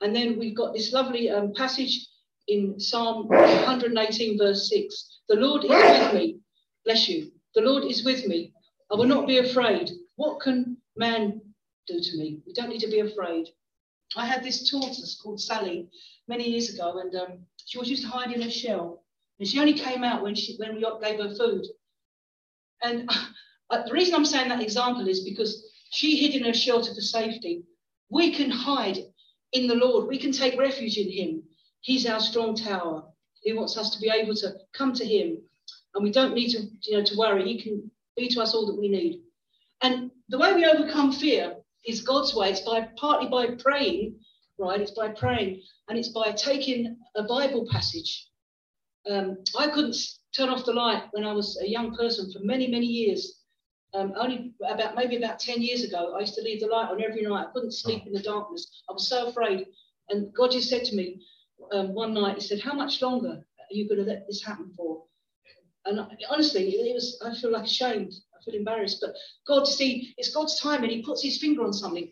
And 0.00 0.14
then 0.14 0.38
we've 0.38 0.56
got 0.56 0.74
this 0.74 0.92
lovely 0.92 1.30
um, 1.30 1.52
passage 1.54 2.06
in 2.48 2.78
Psalm 2.78 3.28
118, 3.28 4.38
verse 4.38 4.68
6. 4.68 5.20
The 5.28 5.36
Lord 5.36 5.64
is 5.64 5.70
with 5.70 6.14
me. 6.14 6.40
Bless 6.84 7.08
you. 7.08 7.30
The 7.54 7.62
Lord 7.62 7.84
is 7.84 8.04
with 8.04 8.26
me. 8.26 8.52
I 8.90 8.96
will 8.96 9.06
not 9.06 9.26
be 9.26 9.38
afraid. 9.38 9.90
What 10.16 10.40
can 10.40 10.76
man 10.96 11.40
do 11.86 12.00
to 12.00 12.18
me? 12.18 12.40
We 12.46 12.52
don't 12.52 12.68
need 12.68 12.80
to 12.80 12.90
be 12.90 13.00
afraid. 13.00 13.46
I 14.16 14.26
had 14.26 14.42
this 14.42 14.70
tortoise 14.70 15.18
called 15.22 15.40
Sally 15.40 15.88
many 16.28 16.48
years 16.48 16.74
ago, 16.74 16.98
and 16.98 17.14
um, 17.14 17.38
she 17.64 17.78
was 17.78 17.88
used 17.88 18.02
to 18.02 18.08
hide 18.08 18.32
in 18.32 18.42
a 18.42 18.50
shell. 18.50 19.02
And 19.38 19.48
she 19.48 19.58
only 19.58 19.74
came 19.74 20.04
out 20.04 20.22
when 20.22 20.34
she 20.34 20.56
when 20.56 20.74
we 20.74 20.86
gave 21.02 21.18
her 21.18 21.34
food. 21.34 21.64
And 22.82 23.10
uh, 23.70 23.82
the 23.84 23.92
reason 23.92 24.14
I'm 24.14 24.24
saying 24.24 24.48
that 24.48 24.62
example 24.62 25.08
is 25.08 25.24
because 25.24 25.64
she 25.90 26.16
hid 26.16 26.34
in 26.34 26.44
her 26.44 26.54
shelter 26.54 26.94
for 26.94 27.00
safety. 27.00 27.64
We 28.10 28.34
can 28.34 28.50
hide 28.50 28.98
in 29.52 29.66
the 29.66 29.74
Lord. 29.74 30.08
We 30.08 30.18
can 30.18 30.32
take 30.32 30.58
refuge 30.58 30.96
in 30.98 31.10
Him. 31.10 31.42
He's 31.80 32.06
our 32.06 32.20
strong 32.20 32.54
tower. 32.54 33.04
He 33.42 33.52
wants 33.52 33.76
us 33.76 33.90
to 33.94 34.00
be 34.00 34.10
able 34.10 34.34
to 34.36 34.54
come 34.72 34.92
to 34.94 35.04
Him, 35.04 35.38
and 35.94 36.04
we 36.04 36.12
don't 36.12 36.34
need 36.34 36.50
to, 36.50 36.62
you 36.82 36.98
know, 36.98 37.04
to 37.04 37.16
worry. 37.16 37.44
He 37.44 37.62
can 37.62 37.90
be 38.16 38.28
to 38.28 38.42
us 38.42 38.54
all 38.54 38.66
that 38.66 38.78
we 38.78 38.88
need. 38.88 39.22
And 39.82 40.10
the 40.28 40.38
way 40.38 40.54
we 40.54 40.64
overcome 40.64 41.12
fear 41.12 41.56
is 41.86 42.02
God's 42.02 42.34
way. 42.34 42.50
It's 42.50 42.60
by 42.60 42.88
partly 42.96 43.28
by 43.28 43.54
praying, 43.56 44.16
right? 44.58 44.80
It's 44.80 44.92
by 44.92 45.08
praying, 45.08 45.62
and 45.88 45.98
it's 45.98 46.10
by 46.10 46.32
taking 46.32 46.96
a 47.16 47.22
Bible 47.24 47.66
passage. 47.70 48.28
Um, 49.10 49.38
I 49.58 49.68
couldn't 49.68 49.96
turn 50.34 50.48
off 50.48 50.64
the 50.64 50.72
light 50.72 51.04
when 51.12 51.24
I 51.24 51.32
was 51.32 51.58
a 51.60 51.68
young 51.68 51.94
person 51.96 52.32
for 52.32 52.38
many, 52.44 52.68
many 52.68 52.86
years. 52.86 53.40
Um, 53.94 54.14
only 54.16 54.54
about 54.66 54.94
maybe 54.94 55.16
about 55.16 55.38
10 55.38 55.60
years 55.60 55.84
ago, 55.84 56.14
I 56.16 56.20
used 56.20 56.34
to 56.36 56.42
leave 56.42 56.60
the 56.60 56.66
light 56.66 56.88
on 56.88 57.02
every 57.02 57.22
night. 57.22 57.46
I 57.48 57.52
couldn't 57.52 57.72
sleep 57.72 58.06
in 58.06 58.12
the 58.12 58.22
darkness. 58.22 58.82
I 58.88 58.92
was 58.92 59.08
so 59.08 59.28
afraid. 59.28 59.66
And 60.08 60.32
God 60.34 60.52
just 60.52 60.70
said 60.70 60.84
to 60.84 60.96
me 60.96 61.20
um, 61.72 61.94
one 61.94 62.14
night, 62.14 62.36
He 62.36 62.40
said, 62.40 62.60
How 62.60 62.72
much 62.72 63.02
longer 63.02 63.28
are 63.28 63.74
you 63.74 63.88
going 63.88 64.00
to 64.00 64.10
let 64.10 64.26
this 64.26 64.42
happen 64.42 64.72
for? 64.76 65.04
And 65.84 66.00
honestly, 66.30 66.70
it 66.70 66.94
was, 66.94 67.20
I 67.24 67.34
feel 67.34 67.52
like 67.52 67.64
ashamed. 67.64 68.12
I 68.34 68.44
feel 68.44 68.54
embarrassed. 68.54 68.98
But 69.00 69.14
God, 69.46 69.66
see, 69.66 70.14
it's 70.16 70.34
God's 70.34 70.60
time 70.60 70.82
and 70.82 70.92
He 70.92 71.02
puts 71.02 71.22
His 71.22 71.38
finger 71.38 71.64
on 71.64 71.72
something. 71.72 72.10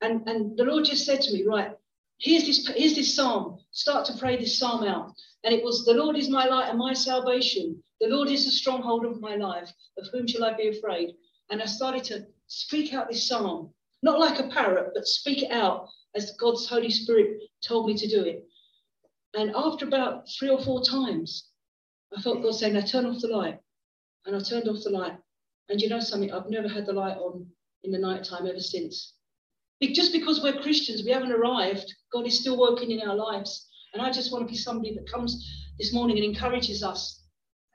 And, 0.00 0.28
and 0.28 0.56
the 0.56 0.64
Lord 0.64 0.84
just 0.84 1.06
said 1.06 1.20
to 1.22 1.32
me, 1.32 1.44
Right, 1.44 1.72
here's 2.18 2.44
this, 2.44 2.66
here's 2.74 2.94
this 2.94 3.14
psalm. 3.14 3.58
Start 3.70 4.04
to 4.06 4.18
pray 4.18 4.36
this 4.36 4.58
psalm 4.58 4.84
out. 4.84 5.12
And 5.44 5.54
it 5.54 5.64
was, 5.64 5.84
The 5.84 5.94
Lord 5.94 6.16
is 6.16 6.28
my 6.28 6.46
light 6.46 6.70
and 6.70 6.78
my 6.78 6.92
salvation. 6.92 7.82
The 8.00 8.08
Lord 8.08 8.28
is 8.28 8.44
the 8.44 8.50
stronghold 8.50 9.04
of 9.04 9.20
my 9.20 9.36
life. 9.36 9.72
Of 9.96 10.08
whom 10.12 10.26
shall 10.26 10.44
I 10.44 10.54
be 10.54 10.68
afraid? 10.68 11.14
And 11.50 11.62
I 11.62 11.66
started 11.66 12.04
to 12.04 12.26
speak 12.48 12.92
out 12.92 13.08
this 13.08 13.28
psalm, 13.28 13.72
not 14.02 14.18
like 14.18 14.40
a 14.40 14.48
parrot, 14.48 14.92
but 14.94 15.06
speak 15.06 15.42
it 15.42 15.52
out 15.52 15.88
as 16.14 16.36
God's 16.36 16.68
Holy 16.68 16.90
Spirit 16.90 17.42
told 17.62 17.86
me 17.86 17.96
to 17.96 18.08
do 18.08 18.24
it. 18.24 18.46
And 19.34 19.52
after 19.54 19.86
about 19.86 20.24
three 20.38 20.50
or 20.50 20.60
four 20.60 20.82
times, 20.82 21.48
I 22.16 22.20
felt 22.20 22.42
God 22.42 22.54
saying, 22.54 22.74
Now 22.74 22.80
turn 22.82 23.06
off 23.06 23.20
the 23.20 23.28
light. 23.28 23.58
And 24.26 24.36
I 24.36 24.40
turned 24.40 24.68
off 24.68 24.84
the 24.84 24.90
light. 24.90 25.16
And 25.68 25.80
you 25.80 25.88
know 25.88 26.00
something? 26.00 26.32
I've 26.32 26.50
never 26.50 26.68
had 26.68 26.86
the 26.86 26.92
light 26.92 27.16
on 27.16 27.46
in 27.84 27.92
the 27.92 27.98
night 27.98 28.24
time 28.24 28.46
ever 28.46 28.60
since. 28.60 29.14
Just 29.82 30.12
because 30.12 30.40
we're 30.42 30.60
Christians, 30.60 31.02
we 31.04 31.10
haven't 31.10 31.32
arrived, 31.32 31.92
God 32.12 32.26
is 32.26 32.38
still 32.38 32.58
working 32.58 32.92
in 32.92 33.08
our 33.08 33.16
lives. 33.16 33.68
And 33.92 34.02
I 34.02 34.12
just 34.12 34.32
want 34.32 34.46
to 34.46 34.50
be 34.50 34.56
somebody 34.56 34.94
that 34.94 35.10
comes 35.10 35.44
this 35.78 35.92
morning 35.92 36.16
and 36.16 36.24
encourages 36.24 36.82
us, 36.82 37.24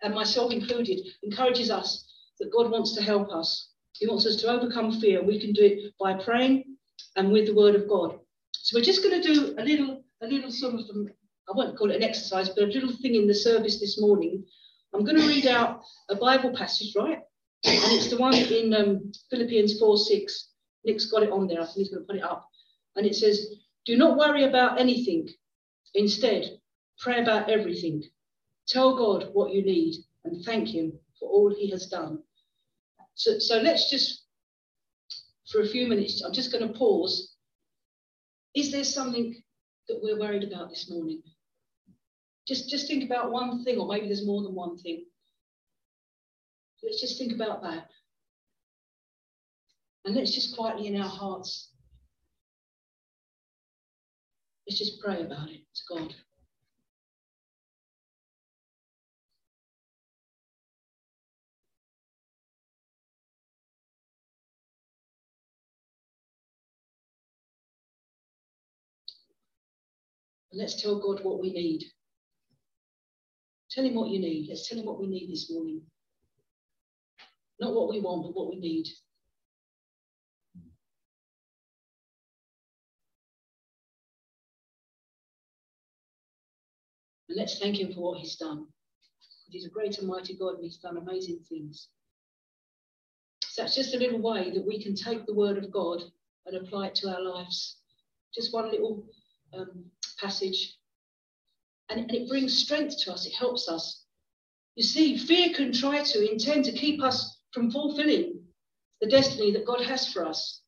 and 0.01 0.13
myself 0.15 0.53
included, 0.53 0.99
encourages 1.23 1.69
us 1.69 2.07
that 2.39 2.51
God 2.51 2.71
wants 2.71 2.93
to 2.95 3.03
help 3.03 3.29
us. 3.31 3.71
He 3.93 4.07
wants 4.07 4.25
us 4.25 4.37
to 4.37 4.47
overcome 4.47 4.99
fear. 5.01 5.23
We 5.23 5.39
can 5.39 5.51
do 5.51 5.63
it 5.63 5.93
by 5.99 6.13
praying 6.13 6.77
and 7.15 7.31
with 7.31 7.47
the 7.47 7.55
word 7.55 7.75
of 7.75 7.89
God. 7.89 8.19
So 8.53 8.77
we're 8.77 8.85
just 8.85 9.03
going 9.03 9.21
to 9.21 9.33
do 9.33 9.55
a 9.57 9.63
little, 9.63 10.03
a 10.21 10.27
little 10.27 10.51
sort 10.51 10.75
of, 10.75 10.81
um, 10.91 11.09
I 11.49 11.53
won't 11.53 11.77
call 11.77 11.91
it 11.91 11.97
an 11.97 12.03
exercise, 12.03 12.49
but 12.49 12.63
a 12.63 12.67
little 12.67 12.91
thing 13.01 13.15
in 13.15 13.27
the 13.27 13.33
service 13.33 13.79
this 13.79 13.99
morning. 13.99 14.43
I'm 14.93 15.05
going 15.05 15.17
to 15.17 15.27
read 15.27 15.45
out 15.45 15.81
a 16.09 16.15
Bible 16.15 16.55
passage, 16.55 16.93
right? 16.95 17.19
And 17.63 17.93
it's 17.93 18.09
the 18.09 18.17
one 18.17 18.35
in 18.35 18.73
um, 18.73 19.11
Philippians 19.29 19.79
4 19.79 19.97
6. 19.97 20.49
Nick's 20.85 21.05
got 21.05 21.23
it 21.23 21.31
on 21.31 21.47
there. 21.47 21.61
I 21.61 21.65
think 21.65 21.77
he's 21.77 21.89
going 21.89 22.03
to 22.03 22.07
put 22.07 22.17
it 22.17 22.23
up. 22.23 22.47
And 22.95 23.05
it 23.05 23.15
says, 23.15 23.47
Do 23.85 23.97
not 23.97 24.17
worry 24.17 24.43
about 24.43 24.79
anything, 24.79 25.29
Instead, 25.97 26.59
pray 26.99 27.21
about 27.21 27.49
everything. 27.49 28.03
Tell 28.67 28.95
God 28.95 29.29
what 29.33 29.51
you 29.51 29.63
need 29.63 29.95
and 30.23 30.43
thank 30.45 30.67
Him 30.67 30.93
for 31.19 31.29
all 31.29 31.53
He 31.53 31.71
has 31.71 31.87
done. 31.87 32.19
So, 33.15 33.39
so 33.39 33.57
let's 33.57 33.89
just, 33.89 34.25
for 35.51 35.61
a 35.61 35.67
few 35.67 35.87
minutes, 35.87 36.21
I'm 36.21 36.33
just 36.33 36.51
going 36.51 36.67
to 36.67 36.77
pause. 36.77 37.35
Is 38.53 38.71
there 38.71 38.83
something 38.83 39.41
that 39.87 39.99
we're 40.01 40.19
worried 40.19 40.43
about 40.43 40.69
this 40.69 40.89
morning? 40.89 41.23
Just, 42.47 42.69
just 42.69 42.87
think 42.87 43.03
about 43.03 43.31
one 43.31 43.63
thing, 43.63 43.77
or 43.77 43.87
maybe 43.87 44.07
there's 44.07 44.25
more 44.25 44.41
than 44.41 44.55
one 44.55 44.77
thing. 44.77 45.05
Let's 46.83 47.01
just 47.01 47.17
think 47.17 47.33
about 47.33 47.61
that. 47.63 47.89
And 50.05 50.15
let's 50.15 50.33
just 50.33 50.55
quietly 50.55 50.87
in 50.87 51.01
our 51.01 51.09
hearts 51.09 51.71
Let's 54.67 54.79
just 54.79 54.99
pray 54.99 55.21
about 55.21 55.49
it 55.49 55.61
to 55.75 55.81
God. 55.89 56.13
Let's 70.51 70.81
tell 70.81 70.99
God 70.99 71.23
what 71.23 71.39
we 71.39 71.53
need. 71.53 71.83
Tell 73.77 73.85
him 73.85 73.93
what 73.93 74.09
you 74.09 74.17
need. 74.17 74.47
Let's 74.49 74.67
tell 74.67 74.79
him 74.79 74.87
what 74.87 74.99
we 74.99 75.05
need 75.05 75.29
this 75.29 75.51
morning. 75.51 75.83
Not 77.59 77.75
what 77.75 77.89
we 77.89 77.99
want, 77.99 78.23
but 78.23 78.33
what 78.33 78.49
we 78.49 78.59
need. 78.59 78.87
And 87.29 87.37
let's 87.37 87.59
thank 87.59 87.79
him 87.79 87.93
for 87.93 87.99
what 88.01 88.19
he's 88.19 88.35
done. 88.37 88.65
He's 89.51 89.67
a 89.67 89.69
great 89.69 89.99
and 89.99 90.07
mighty 90.07 90.35
God 90.35 90.55
and 90.55 90.63
he's 90.63 90.77
done 90.77 90.97
amazing 90.97 91.41
things. 91.47 91.89
So 93.43 93.61
that's 93.61 93.75
just 93.75 93.93
a 93.93 93.99
little 93.99 94.23
way 94.23 94.49
that 94.55 94.65
we 94.65 94.81
can 94.81 94.95
take 94.95 95.27
the 95.27 95.35
word 95.35 95.59
of 95.59 95.71
God 95.71 96.01
and 96.47 96.57
apply 96.57 96.87
it 96.87 96.95
to 96.95 97.09
our 97.09 97.21
lives. 97.21 97.77
Just 98.33 98.55
one 98.55 98.71
little 98.71 99.05
um, 99.53 99.85
passage. 100.19 100.76
And, 101.89 102.01
and 102.01 102.11
it 102.11 102.27
brings 102.27 102.57
strength 102.57 102.97
to 103.03 103.13
us, 103.13 103.25
it 103.25 103.33
helps 103.33 103.69
us. 103.69 104.03
You 104.75 104.83
see, 104.83 105.17
fear 105.17 105.53
can 105.53 105.71
try 105.71 106.03
to 106.03 106.31
intend 106.31 106.65
to 106.65 106.71
keep 106.71 107.01
us 107.01 107.39
from 107.53 107.71
fulfilling 107.71 108.41
the 109.01 109.07
destiny 109.07 109.51
that 109.51 109.65
God 109.65 109.81
has 109.81 110.11
for 110.11 110.25
us 110.25 110.61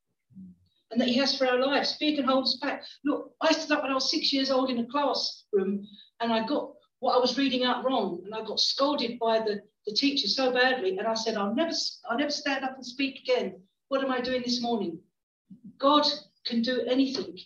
and 0.91 0.99
that 0.99 1.08
He 1.08 1.15
has 1.15 1.38
for 1.38 1.47
our 1.47 1.60
lives. 1.60 1.95
Fear 1.97 2.15
can 2.15 2.25
hold 2.25 2.45
us 2.45 2.58
back. 2.62 2.84
Look, 3.03 3.34
I 3.41 3.51
stood 3.51 3.77
up 3.77 3.84
when 3.84 3.91
I 3.91 3.95
was 3.95 4.10
six 4.10 4.34
years 4.34 4.49
old 4.49 4.69
in 4.69 4.79
a 4.79 4.88
classroom 4.88 5.86
and 6.19 6.34
I 6.34 6.45
got 6.45 6.71
what 6.99 7.15
I 7.15 7.19
was 7.19 7.38
reading 7.38 7.63
out 7.63 7.86
wrong, 7.86 8.21
and 8.25 8.36
I 8.36 8.43
got 8.43 8.60
scolded 8.60 9.19
by 9.19 9.39
the, 9.39 9.62
the 9.86 9.93
teacher 9.93 10.27
so 10.27 10.51
badly. 10.51 10.97
And 10.97 11.08
I 11.08 11.13
said, 11.13 11.36
I'll 11.36 11.55
never, 11.55 11.71
I'll 12.10 12.17
never 12.17 12.32
stand 12.32 12.65
up 12.65 12.75
and 12.75 12.86
speak 12.86 13.19
again. 13.19 13.62
What 13.88 14.03
am 14.03 14.12
I 14.12 14.19
doing 14.19 14.41
this 14.43 14.62
morning? 14.62 14.99
God 15.77 16.05
can 16.45 16.62
do 16.62 16.82
anything. 16.89 17.38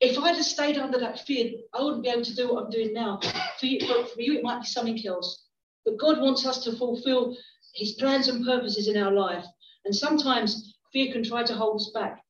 If 0.00 0.18
I'd 0.18 0.36
have 0.36 0.44
stayed 0.44 0.76
under 0.76 0.98
that 0.98 1.20
fear, 1.20 1.52
I 1.72 1.82
wouldn't 1.82 2.02
be 2.02 2.10
able 2.10 2.24
to 2.24 2.34
do 2.34 2.52
what 2.52 2.64
I'm 2.64 2.70
doing 2.70 2.92
now. 2.92 3.18
For 3.58 3.66
you, 3.66 3.80
for 3.80 4.20
you, 4.20 4.34
it 4.34 4.42
might 4.42 4.60
be 4.60 4.66
something 4.66 5.06
else. 5.06 5.44
But 5.84 5.98
God 5.98 6.20
wants 6.20 6.44
us 6.44 6.62
to 6.64 6.76
fulfill 6.76 7.36
His 7.74 7.92
plans 7.92 8.28
and 8.28 8.44
purposes 8.44 8.88
in 8.88 8.96
our 9.02 9.12
life. 9.12 9.44
And 9.84 9.94
sometimes 9.94 10.74
fear 10.92 11.12
can 11.12 11.24
try 11.24 11.44
to 11.44 11.54
hold 11.54 11.80
us 11.80 11.90
back. 11.94 12.22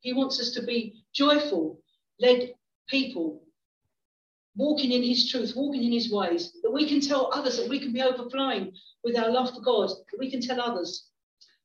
He 0.00 0.12
wants 0.12 0.40
us 0.40 0.50
to 0.52 0.62
be 0.62 1.04
joyful, 1.14 1.80
led 2.18 2.54
people, 2.88 3.42
walking 4.56 4.92
in 4.92 5.02
his 5.02 5.30
truth, 5.30 5.54
walking 5.56 5.84
in 5.84 5.92
his 5.92 6.10
ways, 6.10 6.52
that 6.62 6.70
we 6.70 6.88
can 6.88 7.00
tell 7.00 7.32
others 7.32 7.56
that 7.56 7.68
we 7.68 7.78
can 7.78 7.92
be 7.92 8.02
overflowing 8.02 8.72
with 9.04 9.16
our 9.16 9.30
love 9.30 9.54
for 9.54 9.60
God, 9.60 9.88
that 9.88 10.18
we 10.18 10.30
can 10.30 10.40
tell 10.40 10.60
others. 10.60 11.08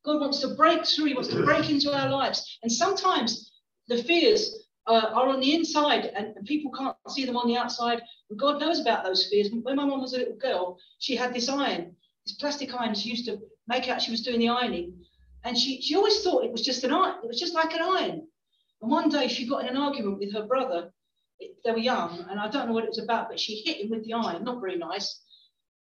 God 0.05 0.21
wants 0.21 0.39
to 0.41 0.55
break 0.55 0.85
through, 0.85 1.05
he 1.05 1.13
wants 1.13 1.29
to 1.29 1.43
break 1.43 1.69
into 1.69 1.91
our 1.91 2.09
lives. 2.09 2.59
And 2.63 2.71
sometimes 2.71 3.51
the 3.87 4.03
fears 4.03 4.66
uh, 4.87 5.11
are 5.13 5.29
on 5.29 5.39
the 5.39 5.53
inside 5.53 6.05
and, 6.15 6.35
and, 6.35 6.45
people 6.45 6.71
can't 6.71 6.95
see 7.09 7.25
them 7.25 7.37
on 7.37 7.47
the 7.47 7.57
outside. 7.57 8.01
And 8.29 8.39
God 8.39 8.59
knows 8.59 8.79
about 8.79 9.03
those 9.03 9.27
fears. 9.27 9.49
When 9.51 9.75
my 9.75 9.85
mum 9.85 10.01
was 10.01 10.13
a 10.13 10.17
little 10.17 10.35
girl, 10.37 10.77
she 10.99 11.15
had 11.15 11.33
this 11.33 11.49
iron, 11.49 11.95
this 12.25 12.35
plastic 12.35 12.73
iron 12.73 12.95
she 12.95 13.09
used 13.09 13.25
to 13.25 13.39
make 13.67 13.89
out 13.89 14.01
she 14.01 14.11
was 14.11 14.21
doing 14.21 14.39
the 14.39 14.49
ironing. 14.49 14.93
And 15.43 15.57
she, 15.57 15.81
she 15.81 15.95
always 15.95 16.23
thought 16.23 16.45
it 16.45 16.51
was 16.51 16.61
just 16.61 16.83
an 16.83 16.93
iron, 16.93 17.17
it 17.23 17.27
was 17.27 17.39
just 17.39 17.53
like 17.53 17.73
an 17.73 17.81
iron. 17.81 18.27
And 18.81 18.91
one 18.91 19.09
day 19.09 19.27
she 19.27 19.47
got 19.47 19.63
in 19.63 19.69
an 19.69 19.77
argument 19.77 20.19
with 20.19 20.33
her 20.33 20.43
brother 20.43 20.91
they 21.63 21.71
were 21.71 21.77
young, 21.77 22.25
and 22.29 22.39
I 22.39 22.49
don't 22.49 22.67
know 22.67 22.73
what 22.73 22.83
it 22.83 22.89
was 22.89 22.99
about, 22.99 23.29
but 23.29 23.39
she 23.39 23.61
hit 23.65 23.77
him 23.77 23.89
with 23.89 24.05
the 24.05 24.13
iron, 24.13 24.43
not 24.43 24.61
very 24.61 24.77
nice. 24.77 25.21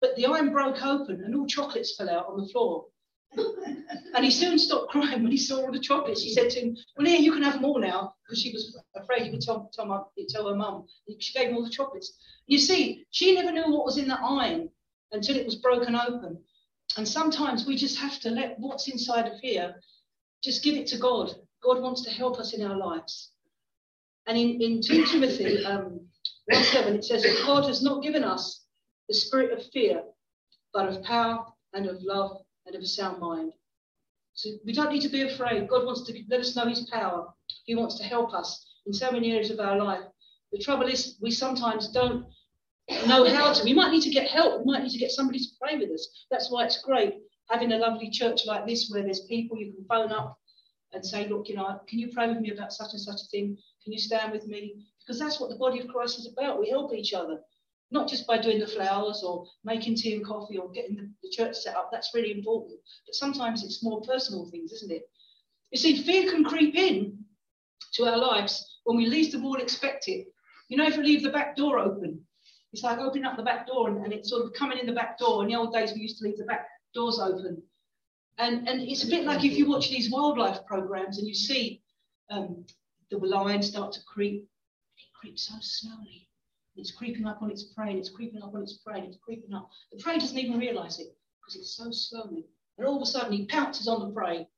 But 0.00 0.16
the 0.16 0.26
iron 0.26 0.52
broke 0.52 0.82
open 0.84 1.22
and 1.24 1.34
all 1.34 1.46
chocolates 1.46 1.96
fell 1.96 2.08
out 2.08 2.26
on 2.28 2.40
the 2.40 2.48
floor. 2.48 2.86
And 3.36 4.24
he 4.24 4.30
soon 4.30 4.58
stopped 4.58 4.90
crying 4.90 5.22
when 5.22 5.30
he 5.30 5.36
saw 5.36 5.62
all 5.62 5.72
the 5.72 5.78
chocolates. 5.78 6.22
She 6.22 6.32
said 6.32 6.50
to 6.50 6.60
him, 6.60 6.76
Well, 6.96 7.06
here, 7.06 7.20
you 7.20 7.32
can 7.32 7.42
have 7.42 7.60
more 7.60 7.80
now, 7.80 8.14
because 8.24 8.40
she 8.40 8.52
was 8.52 8.76
afraid 8.96 9.22
he 9.22 9.30
would 9.30 9.40
tell, 9.40 9.70
tell, 9.72 10.12
tell 10.28 10.48
her 10.48 10.56
mum. 10.56 10.86
She 11.18 11.32
gave 11.32 11.48
him 11.48 11.56
all 11.56 11.64
the 11.64 11.70
chocolates. 11.70 12.12
You 12.46 12.58
see, 12.58 13.06
she 13.10 13.34
never 13.34 13.52
knew 13.52 13.72
what 13.72 13.84
was 13.84 13.98
in 13.98 14.08
that 14.08 14.20
iron 14.22 14.70
until 15.12 15.36
it 15.36 15.46
was 15.46 15.56
broken 15.56 15.94
open. 15.94 16.38
And 16.96 17.06
sometimes 17.06 17.66
we 17.66 17.76
just 17.76 17.98
have 17.98 18.18
to 18.20 18.30
let 18.30 18.58
what's 18.58 18.88
inside 18.88 19.26
of 19.26 19.38
here, 19.40 19.76
just 20.42 20.64
give 20.64 20.74
it 20.74 20.86
to 20.88 20.98
God. 20.98 21.34
God 21.62 21.80
wants 21.80 22.02
to 22.02 22.10
help 22.10 22.38
us 22.38 22.52
in 22.52 22.64
our 22.66 22.76
lives. 22.76 23.30
And 24.26 24.36
in, 24.36 24.60
in 24.60 24.82
2 24.82 25.06
Timothy 25.06 25.64
um, 25.64 26.00
1 26.46 26.64
7, 26.64 26.94
it 26.96 27.04
says 27.04 27.22
that 27.22 27.42
God 27.46 27.66
has 27.66 27.82
not 27.82 28.02
given 28.02 28.24
us 28.24 28.64
the 29.08 29.14
spirit 29.14 29.56
of 29.56 29.64
fear, 29.72 30.02
but 30.72 30.88
of 30.88 31.02
power 31.04 31.44
and 31.74 31.86
of 31.86 32.02
love 32.02 32.42
and 32.70 32.76
of 32.76 32.82
a 32.82 32.86
sound 32.86 33.20
mind. 33.20 33.52
So 34.34 34.50
we 34.64 34.72
don't 34.72 34.92
need 34.92 35.02
to 35.02 35.08
be 35.08 35.22
afraid. 35.22 35.68
God 35.68 35.84
wants 35.84 36.02
to 36.02 36.22
let 36.28 36.40
us 36.40 36.56
know 36.56 36.66
his 36.66 36.88
power. 36.90 37.28
He 37.64 37.74
wants 37.74 37.98
to 37.98 38.04
help 38.04 38.32
us 38.32 38.66
in 38.86 38.92
so 38.92 39.10
many 39.10 39.32
areas 39.32 39.50
of 39.50 39.60
our 39.60 39.76
life. 39.76 40.04
The 40.52 40.58
trouble 40.58 40.86
is, 40.86 41.16
we 41.20 41.30
sometimes 41.30 41.88
don't 41.88 42.26
know 43.06 43.28
how 43.28 43.52
to. 43.52 43.64
We 43.64 43.74
might 43.74 43.90
need 43.90 44.02
to 44.02 44.10
get 44.10 44.28
help. 44.28 44.60
We 44.60 44.72
might 44.72 44.82
need 44.82 44.92
to 44.92 44.98
get 44.98 45.10
somebody 45.10 45.38
to 45.40 45.48
pray 45.60 45.76
with 45.76 45.90
us. 45.90 46.26
That's 46.30 46.50
why 46.50 46.64
it's 46.64 46.82
great 46.82 47.14
having 47.50 47.72
a 47.72 47.78
lovely 47.78 48.08
church 48.10 48.46
like 48.46 48.64
this 48.66 48.88
where 48.90 49.02
there's 49.02 49.22
people 49.22 49.58
you 49.58 49.72
can 49.72 49.84
phone 49.86 50.12
up 50.12 50.38
and 50.92 51.04
say, 51.04 51.28
look, 51.28 51.48
you 51.48 51.56
know, 51.56 51.80
can 51.88 51.98
you 51.98 52.08
pray 52.12 52.28
with 52.28 52.38
me 52.38 52.52
about 52.52 52.72
such 52.72 52.92
and 52.92 53.00
such 53.00 53.20
a 53.20 53.28
thing? 53.30 53.56
Can 53.82 53.92
you 53.92 53.98
stand 53.98 54.32
with 54.32 54.46
me? 54.46 54.86
Because 55.00 55.18
that's 55.18 55.40
what 55.40 55.50
the 55.50 55.56
body 55.56 55.80
of 55.80 55.88
Christ 55.88 56.18
is 56.18 56.32
about. 56.32 56.60
We 56.60 56.70
help 56.70 56.94
each 56.94 57.12
other, 57.12 57.40
not 57.90 58.08
just 58.08 58.26
by 58.26 58.38
doing 58.38 58.60
the 58.60 58.66
flowers 58.66 59.22
or 59.24 59.46
making 59.64 59.96
tea 59.96 60.14
and 60.14 60.24
coffee 60.24 60.58
or 60.58 60.70
getting 60.70 60.96
the, 60.96 61.10
the 61.22 61.30
church 61.30 61.56
set 61.56 61.76
up. 61.76 61.90
That's 61.90 62.12
really 62.14 62.32
important. 62.32 62.78
But 63.06 63.14
sometimes 63.14 63.64
it's 63.64 63.82
more 63.82 64.00
personal 64.02 64.48
things, 64.50 64.72
isn't 64.72 64.92
it? 64.92 65.02
You 65.70 65.78
see, 65.78 66.02
fear 66.02 66.30
can 66.30 66.44
creep 66.44 66.74
in 66.76 67.18
to 67.94 68.04
our 68.06 68.16
lives 68.18 68.78
when 68.84 68.96
we 68.96 69.06
least 69.06 69.34
of 69.34 69.44
all 69.44 69.56
expect 69.56 70.08
it. 70.08 70.26
You 70.68 70.76
know, 70.76 70.86
if 70.86 70.96
we 70.96 71.02
leave 71.02 71.22
the 71.22 71.30
back 71.30 71.56
door 71.56 71.78
open, 71.78 72.20
it's 72.72 72.84
like 72.84 72.98
opening 72.98 73.24
up 73.24 73.36
the 73.36 73.42
back 73.42 73.66
door 73.66 73.88
and, 73.88 74.04
and 74.04 74.12
it's 74.12 74.30
sort 74.30 74.44
of 74.46 74.52
coming 74.52 74.78
in 74.78 74.86
the 74.86 74.92
back 74.92 75.18
door. 75.18 75.42
In 75.42 75.48
the 75.48 75.56
old 75.56 75.72
days, 75.72 75.92
we 75.92 76.00
used 76.00 76.18
to 76.18 76.24
leave 76.24 76.38
the 76.38 76.44
back 76.44 76.66
doors 76.94 77.18
open. 77.18 77.60
And, 78.38 78.68
and 78.68 78.80
it's 78.80 79.04
a 79.04 79.08
bit 79.08 79.24
like 79.24 79.44
if 79.44 79.58
you 79.58 79.68
watch 79.68 79.90
these 79.90 80.10
wildlife 80.10 80.64
programs 80.66 81.18
and 81.18 81.26
you 81.26 81.34
see 81.34 81.82
um, 82.30 82.64
the 83.10 83.18
lion 83.18 83.62
start 83.62 83.92
to 83.92 84.00
creep, 84.04 84.44
it 84.44 85.18
creeps 85.20 85.48
so 85.48 85.54
slowly. 85.60 86.29
It's 86.76 86.92
creeping 86.92 87.26
up 87.26 87.42
on 87.42 87.50
its 87.50 87.64
prey, 87.64 87.90
and 87.90 87.98
it's 87.98 88.10
creeping 88.10 88.42
up 88.42 88.54
on 88.54 88.62
its 88.62 88.78
prey, 88.78 88.98
and 88.98 89.08
it's 89.08 89.18
creeping 89.22 89.52
up. 89.52 89.68
The 89.92 90.02
prey 90.02 90.18
doesn't 90.18 90.38
even 90.38 90.58
realize 90.58 90.98
it 90.98 91.08
because 91.40 91.56
it's 91.56 91.76
so 91.76 91.90
slowly. 91.90 92.46
And 92.78 92.86
all 92.86 92.96
of 92.96 93.02
a 93.02 93.06
sudden, 93.06 93.32
he 93.32 93.46
pounces 93.46 93.88
on 93.88 94.00
the 94.00 94.14
prey, 94.14 94.48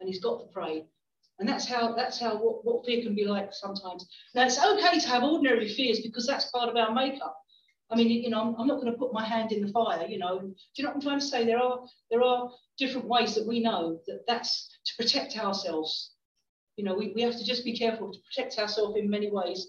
and 0.00 0.08
he's 0.08 0.20
got 0.20 0.40
the 0.40 0.52
prey. 0.52 0.86
And 1.38 1.48
that's 1.48 1.66
how 1.66 1.94
that's 1.94 2.20
how 2.20 2.36
what, 2.36 2.64
what 2.64 2.84
fear 2.84 3.02
can 3.02 3.14
be 3.14 3.24
like 3.24 3.54
sometimes. 3.54 4.06
Now 4.34 4.44
it's 4.44 4.62
okay 4.62 5.00
to 5.00 5.08
have 5.08 5.22
ordinary 5.22 5.68
fears 5.68 6.00
because 6.00 6.26
that's 6.26 6.50
part 6.50 6.68
of 6.68 6.76
our 6.76 6.92
makeup. 6.92 7.34
I 7.90 7.96
mean, 7.96 8.08
you 8.08 8.30
know, 8.30 8.40
I'm, 8.40 8.54
I'm 8.56 8.66
not 8.66 8.80
going 8.80 8.92
to 8.92 8.98
put 8.98 9.12
my 9.12 9.24
hand 9.24 9.50
in 9.50 9.64
the 9.64 9.72
fire. 9.72 10.06
You 10.06 10.18
know, 10.18 10.38
do 10.38 10.54
you 10.76 10.84
know 10.84 10.90
what 10.90 10.96
I'm 10.96 11.00
trying 11.00 11.18
to 11.18 11.24
say? 11.24 11.46
There 11.46 11.58
are 11.58 11.80
there 12.10 12.22
are 12.22 12.50
different 12.78 13.08
ways 13.08 13.34
that 13.34 13.46
we 13.46 13.60
know 13.60 14.00
that 14.06 14.26
that's 14.28 14.68
to 14.84 15.02
protect 15.02 15.38
ourselves. 15.38 16.12
You 16.76 16.84
know, 16.84 16.94
we, 16.94 17.12
we 17.14 17.22
have 17.22 17.36
to 17.36 17.44
just 17.44 17.64
be 17.64 17.76
careful 17.76 18.12
to 18.12 18.18
protect 18.20 18.58
ourselves 18.58 18.96
in 18.98 19.08
many 19.08 19.30
ways. 19.30 19.66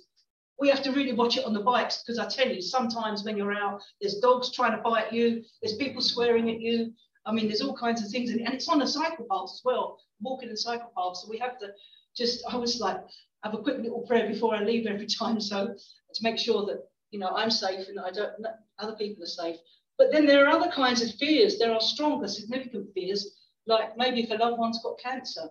We 0.61 0.69
have 0.69 0.83
to 0.83 0.91
really 0.91 1.13
watch 1.13 1.37
it 1.37 1.45
on 1.45 1.53
the 1.53 1.59
bikes 1.59 2.03
because 2.03 2.19
I 2.19 2.27
tell 2.27 2.47
you, 2.47 2.61
sometimes 2.61 3.23
when 3.23 3.35
you're 3.35 3.53
out, 3.53 3.81
there's 3.99 4.19
dogs 4.19 4.51
trying 4.51 4.77
to 4.77 4.81
bite 4.83 5.11
you, 5.11 5.43
there's 5.61 5.75
people 5.75 6.01
swearing 6.01 6.49
at 6.51 6.61
you. 6.61 6.93
I 7.25 7.31
mean, 7.31 7.47
there's 7.47 7.61
all 7.61 7.75
kinds 7.75 8.03
of 8.03 8.11
things, 8.11 8.29
and, 8.29 8.41
it's 8.41 8.69
on 8.69 8.77
the 8.77 8.85
cycle 8.85 9.25
paths 9.29 9.59
as 9.59 9.61
well, 9.65 9.99
walking 10.21 10.49
the 10.49 10.57
cycle 10.57 10.91
paths. 10.95 11.23
So 11.23 11.29
we 11.29 11.39
have 11.39 11.57
to 11.59 11.69
just, 12.15 12.45
I 12.47 12.57
was 12.57 12.79
like, 12.79 12.97
have 13.43 13.55
a 13.55 13.57
quick 13.57 13.79
little 13.79 14.01
prayer 14.01 14.27
before 14.27 14.55
I 14.55 14.63
leave 14.63 14.85
every 14.85 15.07
time, 15.07 15.41
so 15.41 15.67
to 16.13 16.23
make 16.23 16.37
sure 16.37 16.65
that 16.67 16.83
you 17.09 17.19
know 17.19 17.29
I'm 17.29 17.51
safe 17.51 17.87
and 17.87 17.99
I 17.99 18.11
don't, 18.11 18.31
other 18.77 18.95
people 18.95 19.23
are 19.23 19.27
safe. 19.27 19.57
But 19.97 20.11
then 20.11 20.27
there 20.27 20.45
are 20.45 20.55
other 20.55 20.71
kinds 20.71 21.01
of 21.01 21.13
fears. 21.15 21.57
There 21.57 21.73
are 21.73 21.81
stronger, 21.81 22.27
significant 22.27 22.93
fears, 22.93 23.35
like 23.65 23.97
maybe 23.97 24.21
if 24.21 24.31
a 24.31 24.35
loved 24.35 24.59
one's 24.59 24.81
got 24.83 24.99
cancer, 24.99 25.49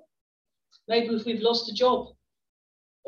maybe 0.88 1.14
if 1.14 1.24
we've 1.24 1.42
lost 1.42 1.70
a 1.70 1.74
job, 1.74 2.14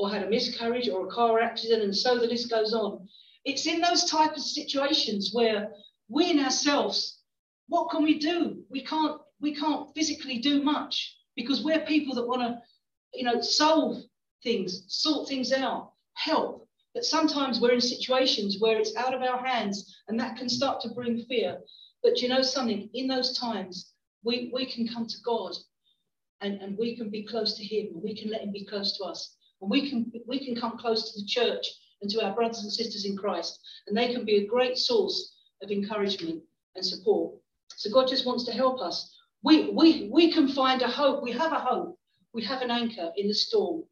or 0.02 0.10
had 0.10 0.24
a 0.24 0.28
miscarriage 0.28 0.88
or 0.88 1.06
a 1.06 1.10
car 1.10 1.38
accident, 1.38 1.80
and 1.80 1.96
so 1.96 2.18
the 2.18 2.26
list 2.26 2.50
goes 2.50 2.74
on. 2.74 3.06
It's 3.44 3.66
in 3.66 3.80
those 3.80 4.04
type 4.10 4.32
of 4.32 4.42
situations 4.42 5.30
where 5.32 5.70
we 6.08 6.28
in 6.28 6.40
ourselves, 6.40 7.20
what 7.68 7.88
can 7.88 8.02
we 8.02 8.18
do? 8.18 8.64
We 8.68 8.84
can't, 8.84 9.20
we 9.40 9.54
can't 9.54 9.94
physically 9.94 10.38
do 10.38 10.60
much 10.60 11.16
because 11.36 11.62
we're 11.62 11.86
people 11.86 12.16
that 12.16 12.26
want 12.26 12.42
to, 12.42 12.58
you 13.14 13.22
know, 13.22 13.40
solve 13.40 14.02
things, 14.42 14.82
sort 14.88 15.28
things 15.28 15.52
out, 15.52 15.92
help. 16.14 16.66
But 16.94 17.04
sometimes 17.04 17.60
we're 17.60 17.74
in 17.74 17.80
situations 17.80 18.56
where 18.58 18.80
it's 18.80 18.96
out 18.96 19.14
of 19.14 19.22
our 19.22 19.38
hands 19.38 19.96
and 20.08 20.18
that 20.18 20.36
can 20.36 20.48
start 20.48 20.80
to 20.80 20.88
bring 20.88 21.24
fear. 21.26 21.60
But 22.02 22.20
you 22.20 22.28
know 22.28 22.42
something? 22.42 22.90
In 22.92 23.06
those 23.06 23.38
times, 23.38 23.92
we, 24.24 24.50
we 24.52 24.66
can 24.66 24.88
come 24.88 25.06
to 25.06 25.16
God 25.24 25.52
and, 26.40 26.60
and 26.60 26.76
we 26.76 26.96
can 26.96 27.08
be 27.08 27.24
close 27.24 27.56
to 27.56 27.64
Him 27.64 27.94
and 27.94 28.02
we 28.02 28.20
can 28.20 28.32
let 28.32 28.40
Him 28.40 28.50
be 28.50 28.64
close 28.64 28.98
to 28.98 29.04
us. 29.04 29.36
And 29.62 29.70
we 29.70 29.88
can, 29.88 30.12
we 30.26 30.44
can 30.44 30.56
come 30.56 30.76
close 30.76 31.12
to 31.12 31.20
the 31.20 31.26
church 31.26 31.66
and 32.02 32.10
to 32.10 32.24
our 32.24 32.34
brothers 32.34 32.64
and 32.64 32.72
sisters 32.72 33.04
in 33.04 33.16
Christ, 33.16 33.60
and 33.86 33.96
they 33.96 34.12
can 34.12 34.24
be 34.24 34.38
a 34.38 34.46
great 34.46 34.76
source 34.76 35.36
of 35.62 35.70
encouragement 35.70 36.42
and 36.74 36.84
support. 36.84 37.36
So 37.76 37.90
God 37.90 38.08
just 38.08 38.26
wants 38.26 38.44
to 38.46 38.52
help 38.52 38.80
us. 38.80 39.14
We, 39.44 39.70
we, 39.70 40.10
we 40.12 40.32
can 40.32 40.48
find 40.48 40.82
a 40.82 40.88
hope. 40.88 41.22
We 41.22 41.30
have 41.32 41.52
a 41.52 41.60
hope. 41.60 41.96
We 42.34 42.42
have 42.44 42.60
an 42.60 42.72
anchor 42.72 43.12
in 43.16 43.28
the 43.28 43.34
storm. 43.34 43.84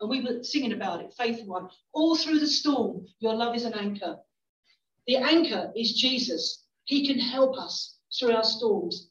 And 0.00 0.08
we 0.08 0.22
were 0.22 0.42
singing 0.42 0.72
about 0.72 1.02
it, 1.02 1.12
Faith 1.18 1.44
One. 1.44 1.68
All 1.92 2.16
through 2.16 2.40
the 2.40 2.46
storm, 2.46 3.06
your 3.18 3.34
love 3.34 3.54
is 3.54 3.64
an 3.64 3.74
anchor. 3.74 4.16
The 5.06 5.16
anchor 5.16 5.72
is 5.76 5.92
Jesus. 5.92 6.64
He 6.84 7.06
can 7.06 7.18
help 7.18 7.58
us 7.58 7.98
through 8.18 8.32
our 8.32 8.44
storms. 8.44 9.10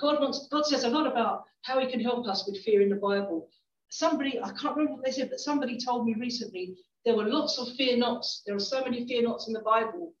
God 0.00 0.20
wants, 0.20 0.46
God 0.48 0.64
says 0.66 0.84
a 0.84 0.88
lot 0.88 1.08
about 1.08 1.44
how 1.62 1.80
he 1.80 1.90
can 1.90 2.00
help 2.00 2.28
us 2.28 2.46
with 2.46 2.62
fear 2.62 2.82
in 2.82 2.88
the 2.88 2.96
Bible 2.96 3.48
somebody, 3.94 4.40
I 4.40 4.50
can't 4.50 4.76
remember 4.76 4.94
what 4.94 5.04
they 5.04 5.12
said, 5.12 5.30
but 5.30 5.38
somebody 5.38 5.78
told 5.78 6.04
me 6.04 6.16
recently 6.18 6.76
there 7.04 7.16
were 7.16 7.28
lots 7.28 7.58
of 7.58 7.68
fear 7.76 7.96
nots. 7.96 8.42
There 8.44 8.56
are 8.56 8.70
so 8.74 8.82
many 8.82 9.06
fear 9.06 9.22
nots 9.22 9.46
in 9.46 9.52
the 9.52 9.60
Bible. 9.60 10.12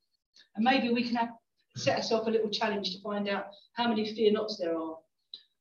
And 0.54 0.64
maybe 0.64 0.90
we 0.90 1.02
can 1.02 1.16
have, 1.16 1.30
set 1.76 1.96
ourselves 1.96 2.28
a 2.28 2.30
little 2.30 2.50
challenge 2.50 2.92
to 2.92 3.02
find 3.02 3.28
out 3.28 3.46
how 3.72 3.88
many 3.88 4.14
fear 4.14 4.30
nots 4.30 4.58
there 4.58 4.78
are. 4.78 4.96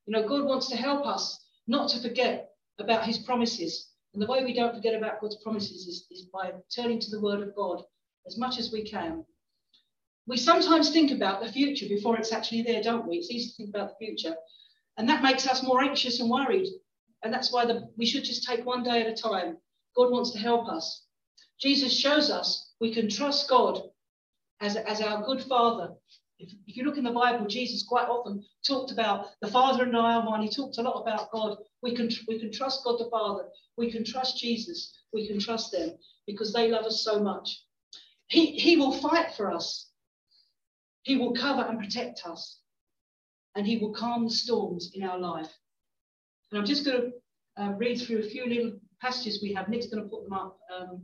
You 0.06 0.14
know, 0.14 0.28
God 0.28 0.46
wants 0.46 0.70
to 0.70 0.76
help 0.76 1.08
us 1.08 1.44
not 1.66 1.90
to 1.90 2.02
forget 2.02 2.52
about 2.78 3.04
his 3.04 3.18
promises. 3.18 3.90
And 4.14 4.22
the 4.22 4.28
way 4.28 4.44
we 4.44 4.54
don't 4.54 4.76
forget 4.76 4.94
about 4.94 5.20
God's 5.20 5.38
promises 5.38 5.88
is, 5.88 6.06
is 6.12 6.28
by 6.32 6.52
turning 6.76 7.00
to 7.00 7.10
the 7.10 7.20
word 7.20 7.42
of 7.42 7.56
God 7.56 7.82
as 8.28 8.38
much 8.38 8.60
as 8.60 8.72
we 8.72 8.88
can. 8.88 9.26
We 10.28 10.38
sometimes 10.38 10.92
think 10.92 11.10
about 11.10 11.42
the 11.42 11.52
future 11.52 11.88
before 11.88 12.18
it's 12.18 12.32
actually 12.32 12.62
there, 12.62 12.84
don't 12.84 13.08
we? 13.08 13.18
It's 13.18 13.32
easy 13.32 13.50
to 13.50 13.56
think 13.56 13.70
about 13.70 13.90
the 13.90 14.06
future. 14.06 14.36
And 14.98 15.10
that 15.10 15.24
makes 15.24 15.48
us 15.48 15.64
more 15.64 15.84
anxious 15.84 16.20
and 16.20 16.30
worried 16.30 16.68
and 17.24 17.34
that's 17.34 17.52
why 17.52 17.66
the, 17.66 17.90
we 17.98 18.06
should 18.06 18.24
just 18.24 18.44
take 18.44 18.66
one 18.66 18.84
day 18.84 19.02
at 19.02 19.08
a 19.08 19.14
time. 19.14 19.58
God 19.96 20.12
wants 20.12 20.32
to 20.32 20.40
help 20.40 20.68
us. 20.68 21.06
Jesus 21.60 21.98
shows 21.98 22.30
us 22.30 22.74
we 22.82 22.94
can 22.94 23.10
trust 23.10 23.50
God 23.50 23.82
as, 24.62 24.76
as 24.76 25.02
our 25.02 25.24
good 25.24 25.42
father. 25.44 25.94
If, 26.40 26.52
if 26.68 26.76
you 26.76 26.84
look 26.84 26.98
in 26.98 27.04
the 27.04 27.12
Bible, 27.12 27.46
Jesus 27.46 27.88
quite 27.88 28.08
often 28.08 28.44
talked 28.68 28.92
about 28.92 29.28
the 29.42 29.48
Father 29.48 29.84
and 29.84 29.96
I 29.96 30.16
are 30.16 30.26
one. 30.26 30.42
He 30.42 30.50
talked 30.50 30.78
a 30.78 30.82
lot 30.82 31.02
about 31.02 31.32
God. 31.32 31.58
We 31.82 31.96
can, 31.96 32.10
we 32.28 32.40
can 32.40 32.52
trust 32.52 32.84
God 32.84 33.00
the 33.00 33.10
Father. 33.10 33.46
We 33.78 33.92
can 33.92 34.04
trust 34.04 34.38
Jesus. 34.38 34.94
We 35.14 35.28
can 35.28 35.40
trust 35.40 35.72
them 35.72 35.98
because 36.28 36.52
they 36.52 36.70
love 36.70 36.86
us 36.86 37.04
so 37.04 37.22
much. 37.22 37.64
He, 38.28 38.58
he 38.58 38.76
will 38.76 38.92
fight 38.92 39.34
for 39.36 39.52
us. 39.52 39.90
He 41.04 41.18
will 41.18 41.34
cover 41.34 41.62
and 41.62 41.80
protect 41.80 42.26
us. 42.26 42.60
And 43.56 43.68
he 43.68 43.78
will 43.78 43.94
calm 43.94 44.26
the 44.26 44.32
storms 44.32 44.92
in 44.94 45.04
our 45.04 45.20
life. 45.20 45.52
And 46.54 46.60
I'm 46.60 46.68
just 46.68 46.86
going 46.86 47.12
to 47.58 47.64
uh, 47.64 47.72
read 47.80 48.00
through 48.00 48.20
a 48.20 48.30
few 48.30 48.46
little 48.46 48.74
passages 49.02 49.40
we 49.42 49.54
have. 49.54 49.70
Nick's 49.70 49.88
going 49.88 50.04
to 50.04 50.10
put 50.10 50.24
them 50.24 50.34
up. 50.34 50.60
Um, 50.72 51.02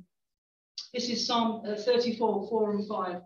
this 0.93 1.09
is 1.09 1.25
Psalm 1.25 1.63
uh, 1.67 1.75
34, 1.75 2.47
4 2.47 2.71
and 2.73 2.87
5. 2.87 3.21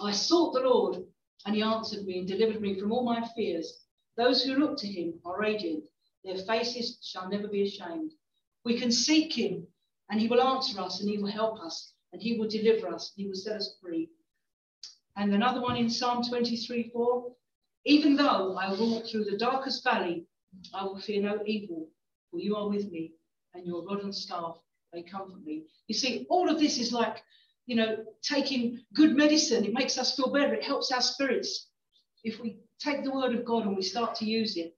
I 0.00 0.12
sought 0.12 0.54
the 0.54 0.60
Lord, 0.60 1.04
and 1.44 1.54
he 1.54 1.60
answered 1.60 2.06
me 2.06 2.20
and 2.20 2.26
delivered 2.26 2.62
me 2.62 2.80
from 2.80 2.90
all 2.90 3.04
my 3.04 3.22
fears. 3.36 3.84
Those 4.16 4.42
who 4.42 4.54
look 4.54 4.78
to 4.78 4.86
him 4.86 5.12
are 5.26 5.38
radiant, 5.38 5.84
their 6.24 6.38
faces 6.38 6.98
shall 7.02 7.28
never 7.28 7.48
be 7.48 7.64
ashamed. 7.64 8.12
We 8.64 8.80
can 8.80 8.90
seek 8.90 9.34
him, 9.34 9.66
and 10.10 10.18
he 10.18 10.26
will 10.26 10.40
answer 10.40 10.80
us, 10.80 11.02
and 11.02 11.10
he 11.10 11.18
will 11.18 11.30
help 11.30 11.60
us, 11.60 11.92
and 12.14 12.22
he 12.22 12.38
will 12.38 12.48
deliver 12.48 12.88
us, 12.88 13.12
and 13.14 13.24
he 13.24 13.28
will 13.28 13.36
set 13.36 13.56
us 13.56 13.76
free. 13.82 14.08
And 15.18 15.34
another 15.34 15.60
one 15.60 15.76
in 15.76 15.90
Psalm 15.90 16.22
23, 16.26 16.92
4. 16.94 17.32
Even 17.84 18.16
though 18.16 18.56
I 18.56 18.72
walk 18.72 19.04
through 19.04 19.24
the 19.24 19.36
darkest 19.36 19.84
valley, 19.84 20.24
I 20.74 20.84
will 20.84 20.98
fear 20.98 21.22
no 21.22 21.40
evil, 21.46 21.88
for 22.30 22.38
you 22.40 22.56
are 22.56 22.68
with 22.68 22.90
me, 22.90 23.12
and 23.54 23.66
your 23.66 23.84
rod 23.84 24.02
and 24.02 24.14
staff, 24.14 24.56
they 24.92 25.02
comfort 25.02 25.44
me. 25.44 25.64
You 25.86 25.94
see, 25.94 26.26
all 26.30 26.48
of 26.48 26.58
this 26.58 26.78
is 26.78 26.92
like, 26.92 27.22
you 27.66 27.76
know, 27.76 28.04
taking 28.22 28.80
good 28.94 29.16
medicine. 29.16 29.64
It 29.64 29.74
makes 29.74 29.98
us 29.98 30.16
feel 30.16 30.32
better. 30.32 30.54
It 30.54 30.64
helps 30.64 30.90
our 30.90 31.02
spirits. 31.02 31.68
If 32.24 32.40
we 32.40 32.58
take 32.80 33.04
the 33.04 33.10
word 33.10 33.34
of 33.34 33.44
God 33.44 33.66
and 33.66 33.76
we 33.76 33.82
start 33.82 34.14
to 34.16 34.24
use 34.24 34.56
it 34.56 34.76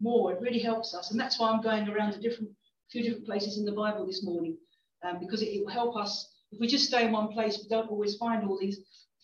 more, 0.00 0.32
it 0.32 0.40
really 0.40 0.58
helps 0.58 0.94
us. 0.94 1.10
And 1.10 1.20
that's 1.20 1.38
why 1.38 1.50
I'm 1.50 1.62
going 1.62 1.88
around 1.88 2.12
to 2.12 2.20
different, 2.20 2.50
few 2.90 3.02
different 3.02 3.26
places 3.26 3.58
in 3.58 3.64
the 3.64 3.72
Bible 3.72 4.06
this 4.06 4.24
morning, 4.24 4.56
um, 5.04 5.20
because 5.20 5.42
it, 5.42 5.46
it 5.46 5.64
will 5.64 5.72
help 5.72 5.96
us. 5.96 6.28
If 6.50 6.60
we 6.60 6.66
just 6.66 6.86
stay 6.86 7.06
in 7.06 7.12
one 7.12 7.28
place, 7.28 7.58
we 7.62 7.68
don't 7.68 7.90
always 7.90 8.16
find 8.16 8.46
all 8.46 8.58
these 8.58 8.80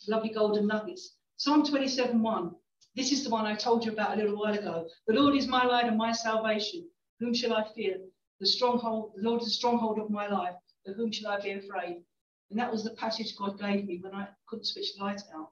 lovely 0.07 0.31
golden 0.31 0.66
nuggets. 0.66 1.16
Psalm 1.37 1.64
27 1.64 2.23
1 2.23 2.55
this 2.98 3.12
is 3.12 3.22
the 3.22 3.30
one 3.30 3.46
I 3.46 3.54
told 3.54 3.84
you 3.84 3.92
about 3.92 4.14
a 4.14 4.20
little 4.20 4.37
while 4.37 4.54
ago. 4.54 4.88
The 5.06 5.14
Lord 5.14 5.37
is 5.37 5.46
my 5.46 5.64
light 5.64 5.87
and 5.87 5.96
my 5.96 6.11
salvation. 6.11 6.88
Whom 7.20 7.32
shall 7.32 7.54
I 7.54 7.64
fear? 7.72 7.98
The 8.40 8.46
stronghold, 8.46 9.12
the 9.14 9.22
Lord 9.22 9.40
is 9.40 9.46
the 9.46 9.52
stronghold 9.54 10.00
of 10.00 10.11
my 10.11 10.26
life. 10.26 10.54
Of 10.84 10.96
whom 10.96 11.12
shall 11.12 11.30
I 11.30 11.40
be 11.40 11.52
afraid? 11.52 12.02
And 12.50 12.58
that 12.58 12.72
was 12.72 12.82
the 12.82 12.94
passage 12.94 13.37
God 13.37 13.61
gave 13.61 13.87
me 13.87 14.00
when 14.02 14.14
I 14.14 14.26
couldn't 14.48 14.64
switch 14.64 14.96
the 14.96 15.04
light 15.04 15.20
out. 15.32 15.50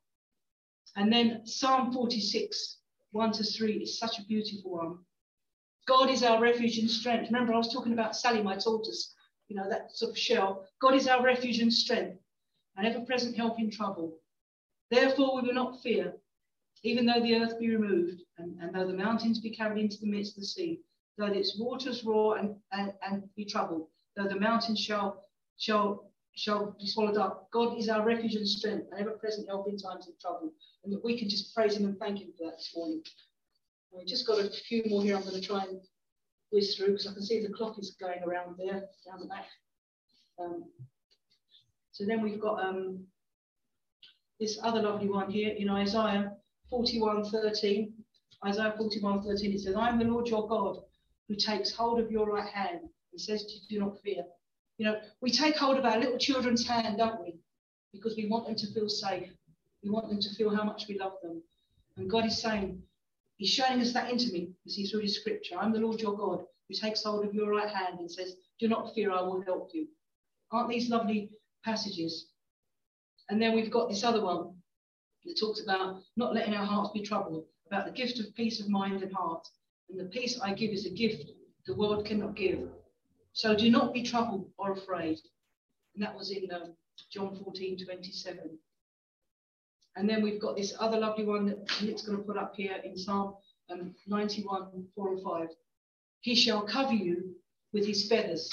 And 0.97 1.13
then 1.13 1.47
Psalm 1.47 1.93
46, 1.93 2.79
1 3.13 3.33
to 3.33 3.45
3 3.45 3.75
is 3.75 3.99
such 3.99 4.19
a 4.19 4.25
beautiful 4.25 4.73
one. 4.73 4.99
God 5.87 6.11
is 6.11 6.25
our 6.25 6.41
refuge 6.41 6.79
and 6.79 6.91
strength. 6.91 7.31
Remember, 7.31 7.55
I 7.55 7.59
was 7.59 7.73
talking 7.73 7.93
about 7.93 8.17
Sally, 8.17 8.43
my 8.43 8.57
tortoise, 8.57 9.15
you 9.47 9.55
know, 9.55 9.69
that 9.69 9.93
sort 9.93 10.11
of 10.11 10.19
shell. 10.19 10.67
God 10.81 10.95
is 10.95 11.07
our 11.07 11.23
refuge 11.23 11.61
and 11.61 11.73
strength, 11.73 12.19
and 12.77 12.87
ever 12.87 13.05
present 13.05 13.37
help 13.37 13.61
in 13.61 13.71
trouble. 13.71 14.19
Therefore, 14.91 15.37
we 15.37 15.47
will 15.47 15.55
not 15.55 15.81
fear, 15.83 16.15
even 16.83 17.07
though 17.07 17.21
the 17.21 17.37
earth 17.37 17.59
be 17.59 17.75
removed, 17.75 18.23
and, 18.39 18.57
and 18.61 18.75
though 18.75 18.87
the 18.87 18.93
mountains 18.93 19.41
be 19.41 19.51
carried 19.51 19.83
into 19.83 19.99
the 20.01 20.07
midst 20.07 20.37
of 20.37 20.43
the 20.43 20.47
sea, 20.47 20.81
though 21.19 21.27
its 21.27 21.59
waters 21.59 22.05
roar 22.05 22.39
and, 22.39 22.55
and, 22.73 22.93
and 23.07 23.23
be 23.35 23.45
troubled, 23.45 23.89
though 24.17 24.29
the 24.29 24.39
mountains 24.39 24.81
shall 24.81 25.25
shall 25.59 26.11
shall 26.35 26.77
be 26.79 26.87
swallowed 26.87 27.17
up. 27.17 27.49
God 27.51 27.79
is 27.79 27.89
our 27.89 28.05
refuge 28.05 28.35
and 28.35 28.47
strength, 28.47 28.89
and 28.91 29.01
ever 29.01 29.13
present 29.13 29.49
help 29.49 29.69
in 29.69 29.79
times 29.79 30.07
of 30.07 30.19
trouble. 30.21 30.53
And 30.85 30.93
that 30.93 31.05
we 31.05 31.19
can 31.19 31.29
just 31.29 31.55
praise 31.55 31.77
him 31.77 31.87
and 31.87 31.99
thank 31.99 32.19
him 32.19 32.29
for 32.37 32.45
that 32.45 32.59
this 32.59 32.73
morning. 32.77 33.03
We've 33.91 34.07
just 34.07 34.27
got 34.27 34.39
a 34.39 34.51
few 34.51 34.85
more 34.87 35.03
here 35.03 35.17
I'm 35.17 35.23
going 35.23 35.35
to 35.35 35.41
try 35.41 35.65
and 35.65 35.81
whiz 36.53 36.77
through 36.77 36.89
because 36.89 37.07
I 37.07 37.15
can 37.15 37.23
see 37.23 37.41
the 37.41 37.53
clock 37.53 37.79
is 37.79 37.97
going 37.99 38.23
around 38.23 38.57
there, 38.59 38.85
down 39.07 39.21
the 39.21 39.27
back. 39.27 39.47
Um, 40.39 40.65
so 41.93 42.05
then 42.05 42.21
we've 42.21 42.41
got 42.41 42.63
um, 42.63 43.05
this 44.39 44.59
other 44.63 44.83
lovely 44.83 45.09
one 45.09 45.31
here 45.31 45.55
in 45.57 45.71
Isaiah 45.71 46.33
41 46.71 47.25
13. 47.25 47.93
Isaiah 48.45 48.75
41 48.77 49.23
13, 49.23 49.53
it 49.53 49.61
says, 49.61 49.75
I 49.77 49.89
am 49.89 49.99
the 49.99 50.05
Lord 50.05 50.29
your 50.29 50.47
God 50.49 50.79
who 51.29 51.35
takes 51.35 51.73
hold 51.73 52.01
of 52.01 52.11
your 52.11 52.27
right 52.27 52.49
hand 52.49 52.81
and 53.13 53.21
says 53.21 53.45
to 53.45 53.53
you, 53.55 53.61
Do 53.69 53.85
not 53.87 54.01
fear. 54.03 54.25
You 54.79 54.87
know, 54.87 55.01
we 55.21 55.31
take 55.31 55.57
hold 55.57 55.79
of 55.79 55.85
our 55.85 55.99
little 55.99 56.19
children's 56.19 56.67
hand, 56.67 56.99
don't 56.99 57.21
we? 57.21 57.37
Because 57.93 58.17
we 58.17 58.29
want 58.29 58.47
them 58.47 58.57
to 58.57 58.67
feel 58.73 58.89
safe. 58.89 59.31
We 59.83 59.91
want 59.91 60.09
them 60.09 60.21
to 60.21 60.35
feel 60.35 60.55
how 60.55 60.65
much 60.65 60.87
we 60.89 60.99
love 60.99 61.15
them. 61.23 61.43
And 61.97 62.11
God 62.11 62.27
is 62.27 62.41
saying, 62.41 62.83
He's 63.37 63.51
showing 63.51 63.81
us 63.81 63.93
that 63.93 64.11
see, 64.21 64.87
through 64.87 65.01
His 65.01 65.17
scripture. 65.17 65.57
I'm 65.59 65.73
the 65.73 65.79
Lord 65.79 66.01
your 66.01 66.17
God 66.17 66.45
who 66.69 66.75
takes 66.75 67.05
hold 67.05 67.25
of 67.25 67.35
your 67.35 67.51
right 67.51 67.69
hand 67.69 68.01
and 68.01 68.11
says, 68.11 68.37
Do 68.59 68.69
not 68.69 68.95
fear, 68.95 69.13
I 69.13 69.23
will 69.23 69.43
help 69.43 69.71
you. 69.73 69.87
Aren't 70.53 70.69
these 70.69 70.91
lovely 70.91 71.31
passages? 71.65 72.27
And 73.29 73.41
then 73.41 73.55
we've 73.55 73.71
got 73.71 73.89
this 73.89 74.05
other 74.05 74.23
one 74.23 74.55
that 75.27 75.39
talks 75.39 75.63
about 75.63 76.03
not 76.17 76.35
letting 76.35 76.55
our 76.55 76.65
hearts 76.65 76.91
be 76.93 77.03
troubled, 77.03 77.45
about 77.67 77.85
the 77.85 77.93
gift 77.93 78.19
of 78.21 78.35
peace 78.35 78.61
of 78.61 78.69
mind 78.69 79.03
and 79.03 79.13
heart. 79.13 79.47
And 79.89 79.99
the 79.99 80.05
peace 80.05 80.41
I 80.41 80.55
give 80.55 80.71
is 80.71 80.87
a 80.87 80.91
gift 80.91 81.31
the 81.67 81.75
world 81.75 82.07
cannot 82.07 82.37
give. 82.37 82.61
So 83.33 83.55
do 83.55 83.71
not 83.71 83.93
be 83.93 84.03
troubled 84.03 84.51
or 84.57 84.73
afraid. 84.73 85.19
And 85.95 86.03
that 86.03 86.17
was 86.17 86.31
in 86.31 86.51
um, 86.53 86.75
John 87.13 87.39
14, 87.43 87.85
27. 87.85 88.59
And 89.97 90.09
then 90.09 90.23
we've 90.23 90.41
got 90.41 90.57
this 90.57 90.75
other 90.79 90.99
lovely 90.99 91.25
one 91.25 91.47
that 91.47 91.83
Nick's 91.83 92.03
going 92.03 92.19
to 92.19 92.25
put 92.25 92.37
up 92.37 92.55
here 92.55 92.77
in 92.85 92.97
Psalm 92.97 93.35
um, 93.71 93.95
91, 94.07 94.87
4 94.95 95.13
and 95.13 95.23
5. 95.23 95.49
He 96.21 96.35
shall 96.35 96.63
cover 96.63 96.93
you 96.93 97.35
with 97.73 97.87
his 97.87 98.09
feathers, 98.09 98.51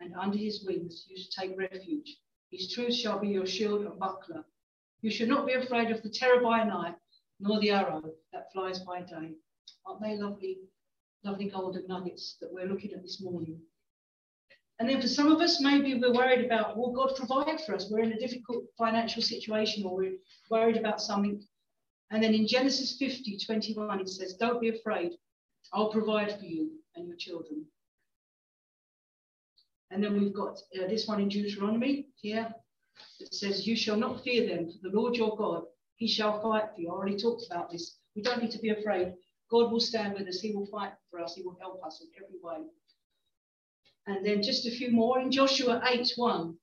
and 0.00 0.14
under 0.14 0.36
his 0.36 0.64
wings 0.64 1.06
you 1.08 1.16
shall 1.16 1.46
take 1.46 1.58
refuge. 1.58 2.16
His 2.50 2.72
truth 2.72 2.94
shall 2.94 3.18
be 3.18 3.28
your 3.28 3.46
shield 3.46 3.84
and 3.84 3.98
buckler. 3.98 4.44
You 5.02 5.10
should 5.10 5.28
not 5.28 5.46
be 5.46 5.52
afraid 5.52 5.90
of 5.90 6.02
the 6.02 6.10
terror 6.10 6.40
by 6.40 6.64
night, 6.64 6.94
nor 7.40 7.60
the 7.60 7.70
arrow 7.70 8.02
that 8.32 8.52
flies 8.52 8.80
by 8.80 9.02
day. 9.02 9.32
Aren't 9.84 10.02
they 10.02 10.16
lovely, 10.16 10.58
lovely 11.24 11.48
golden 11.48 11.86
nuggets 11.86 12.36
that 12.40 12.52
we're 12.52 12.66
looking 12.66 12.92
at 12.92 13.02
this 13.02 13.20
morning? 13.20 13.60
And 14.78 14.88
then 14.88 15.00
for 15.00 15.08
some 15.08 15.30
of 15.30 15.40
us, 15.40 15.60
maybe 15.60 15.94
we're 15.94 16.12
worried 16.12 16.44
about, 16.44 16.76
will 16.76 16.92
God 16.92 17.16
provide 17.16 17.60
for 17.62 17.74
us? 17.74 17.88
We're 17.90 18.02
in 18.02 18.12
a 18.12 18.18
difficult 18.18 18.64
financial 18.76 19.22
situation 19.22 19.84
or 19.84 19.96
we're 19.96 20.16
worried 20.50 20.76
about 20.76 21.00
something. 21.00 21.42
And 22.10 22.22
then 22.22 22.34
in 22.34 22.46
Genesis 22.46 22.96
50, 22.98 23.38
21, 23.44 24.00
it 24.00 24.08
says, 24.08 24.34
Don't 24.34 24.60
be 24.60 24.68
afraid. 24.68 25.12
I'll 25.72 25.90
provide 25.90 26.38
for 26.38 26.44
you 26.44 26.72
and 26.94 27.08
your 27.08 27.16
children. 27.16 27.64
And 29.90 30.02
then 30.02 30.18
we've 30.18 30.34
got 30.34 30.58
uh, 30.78 30.86
this 30.88 31.06
one 31.06 31.20
in 31.20 31.28
Deuteronomy 31.28 32.08
here. 32.16 32.52
It 33.20 33.34
says, 33.34 33.66
You 33.66 33.76
shall 33.76 33.96
not 33.96 34.22
fear 34.22 34.46
them, 34.46 34.70
for 34.70 34.78
the 34.88 34.96
Lord 34.96 35.16
your 35.16 35.36
God, 35.36 35.64
he 35.96 36.06
shall 36.06 36.40
fight 36.42 36.74
for 36.74 36.80
you. 36.80 36.88
I 36.88 36.92
already 36.92 37.16
talked 37.16 37.46
about 37.46 37.70
this. 37.70 37.98
We 38.14 38.22
don't 38.22 38.42
need 38.42 38.52
to 38.52 38.58
be 38.58 38.70
afraid. 38.70 39.14
God 39.50 39.70
will 39.70 39.80
stand 39.80 40.14
with 40.14 40.28
us. 40.28 40.40
He 40.40 40.52
will 40.52 40.66
fight 40.66 40.92
for 41.10 41.20
us. 41.20 41.34
He 41.34 41.42
will 41.42 41.56
help 41.60 41.84
us 41.84 42.00
in 42.02 42.08
every 42.22 42.38
way. 42.42 42.66
And 44.06 44.24
then 44.24 44.42
just 44.42 44.66
a 44.66 44.70
few 44.70 44.90
more 44.90 45.18
in 45.20 45.30
Joshua 45.30 45.82
8 45.84 46.12
1. 46.16 46.58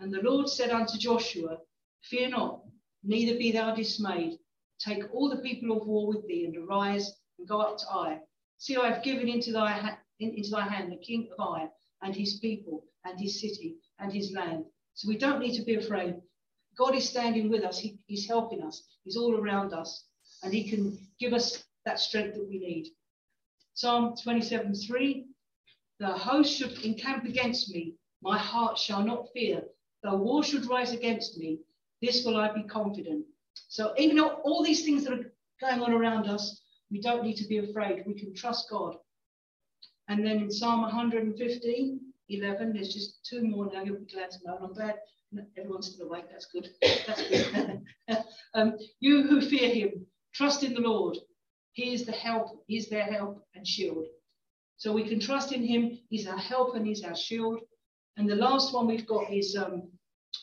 And 0.00 0.12
the 0.12 0.22
Lord 0.22 0.48
said 0.48 0.70
unto 0.70 0.98
Joshua, 0.98 1.58
Fear 2.02 2.30
not, 2.30 2.64
neither 3.04 3.38
be 3.38 3.52
thou 3.52 3.74
dismayed. 3.74 4.38
Take 4.78 5.04
all 5.14 5.28
the 5.30 5.42
people 5.42 5.76
of 5.76 5.86
war 5.86 6.08
with 6.08 6.26
thee, 6.26 6.44
and 6.44 6.56
arise 6.56 7.12
and 7.38 7.46
go 7.46 7.60
up 7.60 7.78
to 7.78 7.84
Ai. 7.88 8.20
See, 8.58 8.76
I 8.76 8.90
have 8.90 9.04
given 9.04 9.28
into 9.28 9.52
thy, 9.52 9.70
ha- 9.72 9.98
into 10.18 10.50
thy 10.50 10.62
hand 10.62 10.90
the 10.90 10.96
king 10.96 11.28
of 11.32 11.40
Ai, 11.40 11.68
and 12.02 12.14
his 12.14 12.38
people, 12.40 12.84
and 13.04 13.18
his 13.18 13.40
city, 13.40 13.76
and 13.98 14.12
his 14.12 14.32
land. 14.32 14.64
So 14.94 15.08
we 15.08 15.16
don't 15.16 15.40
need 15.40 15.56
to 15.56 15.64
be 15.64 15.76
afraid. 15.76 16.16
God 16.78 16.94
is 16.94 17.08
standing 17.08 17.50
with 17.50 17.64
us, 17.64 17.78
he, 17.78 17.98
He's 18.06 18.26
helping 18.26 18.62
us, 18.62 18.82
He's 19.04 19.16
all 19.16 19.36
around 19.36 19.72
us, 19.72 20.06
and 20.42 20.52
He 20.52 20.68
can 20.68 20.98
give 21.18 21.32
us 21.32 21.64
that 21.84 22.00
strength 22.00 22.34
that 22.34 22.48
we 22.48 22.58
need. 22.58 22.88
Psalm 23.74 24.14
27 24.22 24.74
3 24.74 25.26
the 26.02 26.08
host 26.08 26.52
should 26.52 26.84
encamp 26.84 27.26
against 27.26 27.70
me. 27.72 27.94
My 28.22 28.36
heart 28.36 28.76
shall 28.76 29.04
not 29.04 29.28
fear. 29.32 29.62
Though 30.02 30.16
war 30.16 30.42
should 30.42 30.66
rise 30.66 30.92
against 30.92 31.38
me, 31.38 31.60
this 32.00 32.24
will 32.24 32.36
I 32.36 32.52
be 32.52 32.64
confident. 32.64 33.24
So 33.68 33.94
even 33.96 34.16
though 34.16 34.40
all 34.42 34.64
these 34.64 34.84
things 34.84 35.04
that 35.04 35.12
are 35.12 35.32
going 35.60 35.80
on 35.80 35.92
around 35.92 36.26
us, 36.26 36.60
we 36.90 37.00
don't 37.00 37.22
need 37.22 37.36
to 37.36 37.46
be 37.46 37.58
afraid. 37.58 38.02
We 38.04 38.14
can 38.14 38.34
trust 38.34 38.68
God. 38.68 38.96
And 40.08 40.26
then 40.26 40.38
in 40.38 40.50
Psalm 40.50 40.82
115, 40.82 42.00
11, 42.28 42.72
there's 42.72 42.92
just 42.92 43.24
two 43.28 43.42
more 43.42 43.70
now. 43.72 43.82
You'll 43.82 43.98
be 43.98 44.12
glad 44.12 44.30
to 44.30 44.38
know. 44.44 44.58
I'm 44.62 44.74
glad 44.74 44.96
everyone's 45.56 45.92
still 45.92 46.06
awake. 46.06 46.24
That's 46.30 46.46
good. 46.46 46.68
That's 47.06 47.28
good. 47.28 47.82
um, 48.54 48.76
you 49.00 49.22
who 49.22 49.40
fear 49.40 49.68
him, 49.68 50.06
trust 50.34 50.62
in 50.62 50.74
the 50.74 50.80
Lord. 50.80 51.16
He 51.72 51.94
is 51.94 52.04
the 52.04 52.12
help. 52.12 52.64
He 52.66 52.76
is 52.76 52.88
their 52.88 53.04
help 53.04 53.44
and 53.54 53.66
shield. 53.66 54.06
So 54.76 54.92
we 54.92 55.08
can 55.08 55.20
trust 55.20 55.52
in 55.52 55.64
him. 55.64 55.98
He's 56.08 56.26
our 56.26 56.38
help 56.38 56.74
and 56.74 56.86
he's 56.86 57.04
our 57.04 57.16
shield. 57.16 57.60
And 58.16 58.28
the 58.28 58.36
last 58.36 58.74
one 58.74 58.86
we've 58.86 59.06
got 59.06 59.32
is 59.32 59.56
um, 59.56 59.88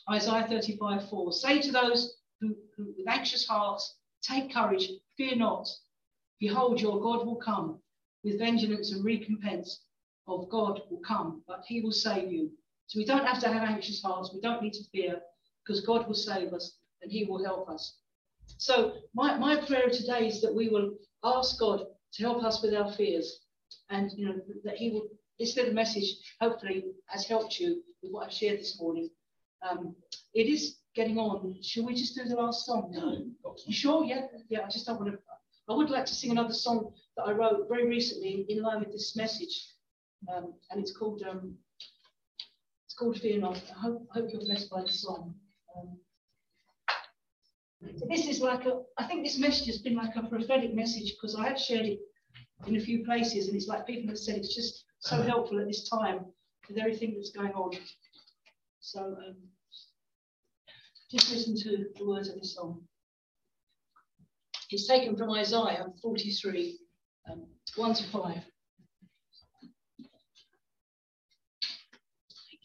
Isaiah 0.10 0.48
35 0.48 1.10
4. 1.10 1.32
Say 1.34 1.62
to 1.62 1.72
those 1.72 2.16
who, 2.40 2.56
who, 2.76 2.94
with 2.98 3.08
anxious 3.08 3.48
hearts, 3.48 3.96
take 4.24 4.54
courage, 4.54 4.90
fear 5.18 5.36
not. 5.36 5.68
Behold, 6.40 6.82
your 6.82 7.00
God 7.02 7.26
will 7.26 7.36
come 7.36 7.80
with 8.24 8.40
vengeance 8.40 8.92
and 8.92 9.04
recompense 9.04 9.82
of 10.30 10.50
God 10.50 10.82
will 10.90 11.02
come, 11.06 11.42
but 11.48 11.64
he 11.68 11.82
will 11.82 11.92
save 11.92 12.32
you. 12.32 12.52
So 12.88 13.00
we 13.00 13.06
don't 13.06 13.26
have 13.26 13.40
to 13.42 13.50
have 13.50 13.70
anxious 13.70 14.02
hearts. 14.02 14.32
We 14.34 14.42
don't 14.42 14.62
need 14.62 14.74
to 14.74 14.84
fear 14.92 15.22
because 15.64 15.86
God 15.86 16.08
will 16.08 16.16
save 16.16 16.54
us 16.54 16.78
and 17.02 17.12
he 17.12 17.26
will 17.26 17.44
help 17.44 17.70
us. 17.70 17.98
So 18.58 18.94
my, 19.14 19.38
my 19.38 19.58
prayer 19.66 19.90
today 19.90 20.28
is 20.28 20.42
that 20.42 20.54
we 20.54 20.70
will 20.70 20.92
ask 21.24 21.60
God 21.60 21.86
to 22.14 22.24
help 22.24 22.44
us 22.44 22.62
with 22.64 22.74
our 22.74 22.92
fears 22.94 23.42
and 23.90 24.12
you 24.14 24.26
know 24.26 24.36
that 24.64 24.78
he 24.78 24.92
will. 24.92 25.08
This 25.40 25.56
little 25.56 25.74
message 25.74 26.18
hopefully 26.42 26.84
has 27.06 27.26
helped 27.26 27.60
you 27.60 27.82
with 28.04 28.12
what 28.12 28.26
I've 28.26 28.34
shared 28.34 28.60
this 28.60 28.78
morning. 28.78 29.10
Um, 29.62 29.96
it 30.34 30.48
is 30.48 30.80
getting 30.96 31.18
on. 31.18 31.56
Should 31.62 31.86
we 31.86 31.96
just 31.96 32.16
do 32.16 32.26
the 32.26 32.36
last 32.36 32.66
song? 32.66 32.92
No. 32.92 33.54
You 33.66 33.74
sure? 33.74 34.04
Yeah, 34.04 34.24
yeah. 34.50 34.62
I 34.66 34.70
just 34.70 34.86
don't 34.86 35.00
want 35.00 35.14
to. 35.14 35.20
I 35.70 35.74
would 35.74 35.90
like 35.90 36.06
to 36.08 36.14
sing 36.14 36.32
another 36.32 36.54
song 36.54 36.92
that 37.16 37.24
I 37.24 37.32
wrote 37.32 37.68
very 37.70 37.88
recently 37.88 38.46
in 38.50 38.62
line 38.62 38.80
with 38.80 38.92
this 38.92 39.16
message, 39.16 39.68
um, 40.28 40.54
and 40.72 40.80
it's 40.80 40.96
called 40.96 41.24
um, 41.30 41.56
it's 42.86 42.96
called 42.96 43.20
Fear 43.20 43.40
Not. 43.40 43.62
I 43.76 43.80
hope, 43.80 44.08
hope 44.12 44.30
you're 44.32 44.42
blessed 44.42 44.70
by 44.70 44.82
the 44.82 44.92
song. 44.92 45.36
Um, 45.78 45.98
this 48.10 48.28
is 48.28 48.42
like 48.42 48.66
a. 48.66 48.82
I 48.98 49.06
think 49.06 49.24
this 49.24 49.38
message 49.38 49.68
has 49.68 49.78
been 49.78 49.96
like 49.96 50.16
a 50.16 50.28
prophetic 50.28 50.74
message 50.74 51.14
because 51.16 51.36
I 51.36 51.48
have 51.48 51.60
shared 51.60 51.86
it 51.86 52.00
in 52.68 52.76
a 52.76 52.80
few 52.80 53.06
places, 53.06 53.48
and 53.48 53.56
it's 53.56 53.68
like 53.68 53.88
people 53.88 54.10
have 54.10 54.18
said 54.18 54.38
it's 54.38 54.56
just 54.56 54.84
so 55.00 55.22
helpful 55.22 55.60
at 55.60 55.68
this 55.68 55.88
time 55.90 56.26
with 56.68 56.78
everything 56.78 57.14
that's 57.16 57.32
going 57.32 57.54
on. 57.54 57.72
So 58.82 59.00
um, 59.02 59.36
just 61.12 61.32
listen 61.32 61.56
to 61.58 61.86
the 61.98 62.06
words 62.06 62.30
of 62.30 62.40
the 62.40 62.46
song. 62.48 62.82
It's 64.72 64.88
taken 64.88 65.16
from 65.18 65.32
Isaiah 65.32 65.88
43, 66.02 66.78
um, 67.32 67.48
1 67.76 67.94
to 67.96 68.04
5. 68.04 68.34
Thank 68.34 68.44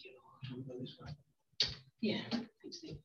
you, 0.05 0.13
Lord. 0.61 1.15
Yeah, 2.05 2.21
thanks, 2.31 2.79
Steve. 2.81 2.99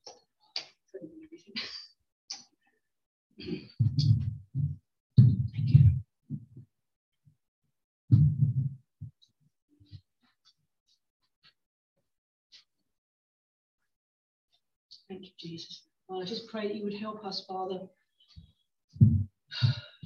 Jesus. 15.38 15.84
I 16.10 16.24
just 16.24 16.48
pray 16.48 16.68
that 16.68 16.76
you 16.76 16.84
would 16.84 16.92
help 16.94 17.24
us, 17.24 17.42
Father. 17.48 17.80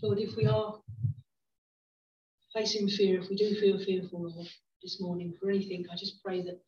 Lord, 0.00 0.18
if 0.20 0.37
we 0.37 0.46
are 0.46 0.78
facing 2.54 2.88
fear, 2.88 3.20
if 3.20 3.28
we 3.28 3.35
do 3.35 3.57
feel 3.57 3.78
fearful, 3.85 4.33
this 4.83 5.00
morning 5.00 5.35
for 5.40 5.50
anything, 5.50 5.85
I 5.92 5.96
just 5.96 6.22
pray 6.22 6.42
that 6.42 6.61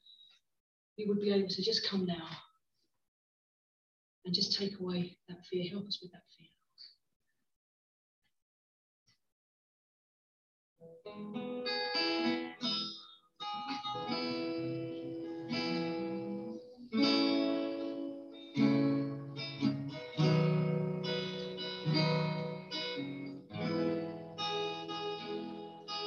we 0.98 1.04
would 1.06 1.20
be 1.20 1.32
able 1.32 1.48
to 1.48 1.62
just 1.62 1.88
come 1.88 2.06
now 2.06 2.28
and 4.24 4.34
just 4.34 4.58
take 4.58 4.78
away 4.80 5.16
that 5.28 5.44
fear. 5.50 5.64
Help 5.70 5.86
us 5.86 5.98
with 6.02 6.12
that 6.12 6.22
fear. 6.36 6.48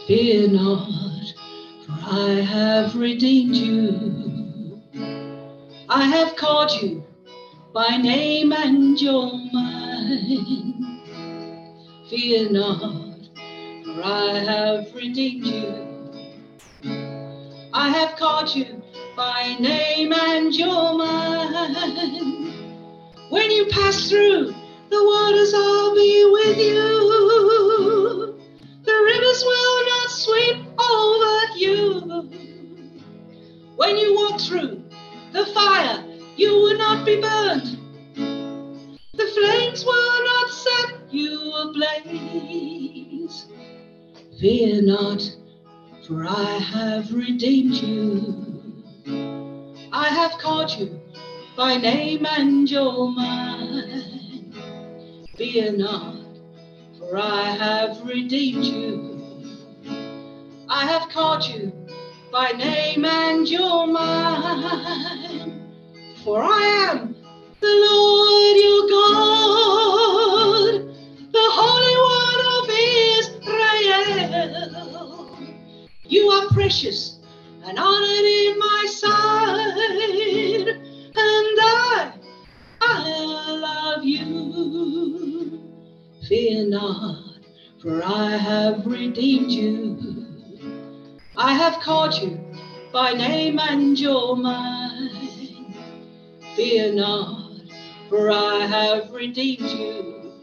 Fear 0.07 0.49
not, 0.49 0.89
for 1.85 1.91
I 1.91 2.29
have 2.41 2.95
redeemed 2.95 3.55
you. 3.55 4.28
I 5.91 6.05
have 6.05 6.35
called 6.35 6.71
you 6.83 7.03
by 7.73 7.97
name 7.97 8.53
and 8.53 9.01
you're 9.01 9.33
mine. 9.51 11.01
Fear 12.07 12.51
not, 12.51 13.15
for 13.83 14.03
I 14.03 14.37
have 14.37 14.93
redeemed 14.93 15.47
you. 15.47 15.73
I 17.73 17.89
have 17.89 18.15
called 18.17 18.55
you 18.55 18.83
by 19.17 19.55
name 19.59 20.13
and 20.13 20.53
you're 20.53 20.95
mine. 20.95 22.53
When 23.31 23.49
you 23.49 23.65
pass 23.71 24.11
through 24.11 24.53
the 24.91 25.03
waters, 25.03 25.53
I'll 25.55 25.95
be 25.95 26.23
with 26.31 26.57
you. 26.59 28.37
The 28.83 28.93
rivers 28.93 29.43
will 29.43 29.85
not 29.87 30.11
sweep 30.11 30.57
over 30.79 31.57
you. 31.57 32.29
When 33.75 33.97
you 33.97 34.13
walk 34.15 34.39
through 34.39 34.78
the 35.49 35.55
fire, 35.55 36.03
you 36.35 36.53
will 36.53 36.77
not 36.77 37.05
be 37.05 37.19
burned. 37.19 37.77
The 39.13 39.25
flames 39.25 39.83
will 39.85 40.23
not 40.25 40.49
set 40.49 40.93
you 41.11 41.53
ablaze. 41.53 43.45
Fear 44.39 44.83
not, 44.83 45.21
for 46.07 46.25
I 46.25 46.59
have 46.59 47.11
redeemed 47.13 47.75
you. 47.75 48.45
I 49.91 50.09
have 50.09 50.37
called 50.39 50.71
you 50.71 51.01
by 51.57 51.77
name 51.77 52.25
and 52.25 52.69
you're 52.69 53.09
mine. 53.09 54.53
Fear 55.35 55.77
not, 55.77 56.15
for 56.97 57.17
I 57.17 57.49
have 57.49 58.05
redeemed 58.05 58.65
you. 58.65 59.19
I 60.69 60.85
have 60.85 61.09
called 61.09 61.43
you 61.45 61.73
by 62.31 62.51
name 62.51 63.03
and 63.05 63.49
you're 63.49 63.87
mine. 63.87 65.28
For 66.23 66.41
I 66.43 66.89
am 66.91 67.15
the 67.61 67.67
Lord 67.67 68.57
your 68.57 68.89
God, 68.89 70.73
the 71.31 71.47
Holy 71.59 71.95
One 72.09 72.41
of 72.55 72.69
Israel. 73.19 75.39
You 76.03 76.29
are 76.29 76.47
precious 76.49 77.19
and 77.63 77.79
honored 77.79 78.25
in 78.25 78.59
my 78.59 78.85
sight, 78.89 80.67
and 80.67 80.75
I, 81.15 82.11
I 82.81 83.57
love 83.61 84.03
you. 84.03 85.61
Fear 86.27 86.67
not, 86.67 87.39
for 87.81 88.03
I 88.03 88.35
have 88.35 88.85
redeemed 88.85 89.51
you. 89.51 89.97
I 91.37 91.53
have 91.53 91.79
called 91.79 92.21
you 92.21 92.37
by 92.91 93.13
name 93.13 93.57
and 93.59 93.97
you're. 93.97 94.88
Fear 96.55 96.93
not, 96.93 97.61
for 98.09 98.31
I 98.31 98.65
have 98.65 99.11
redeemed 99.11 99.61
you. 99.61 100.33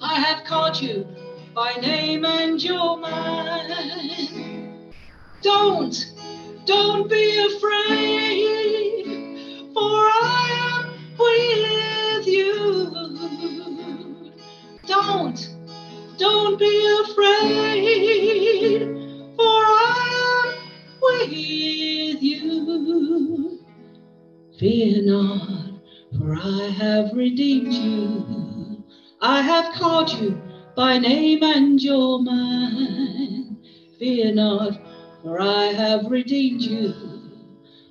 I 0.00 0.14
have 0.20 0.44
called 0.44 0.80
you 0.80 1.06
by 1.54 1.74
name 1.74 2.24
and 2.24 2.62
you're 2.62 2.96
mine. 2.96 4.92
Don't, 5.42 6.12
don't 6.64 7.10
be 7.10 7.46
afraid, 7.46 8.87
Fear 24.58 25.02
not, 25.04 25.70
for 26.18 26.34
I 26.34 26.68
have 26.80 27.12
redeemed 27.12 27.72
you. 27.72 28.84
I 29.20 29.40
have 29.40 29.72
called 29.74 30.12
you 30.12 30.42
by 30.74 30.98
name 30.98 31.44
and 31.44 31.80
you're 31.80 32.18
mine. 32.18 33.56
Fear 34.00 34.34
not, 34.34 34.80
for 35.22 35.40
I 35.40 35.66
have 35.66 36.10
redeemed 36.10 36.62
you. 36.62 36.92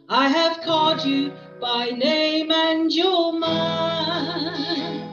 I 0.10 0.27
have 0.27 0.60
called 0.60 1.06
you 1.06 1.32
by 1.62 1.91
name 1.91 2.51
and 2.51 2.91
you're 2.93 3.39
mine. 3.39 5.03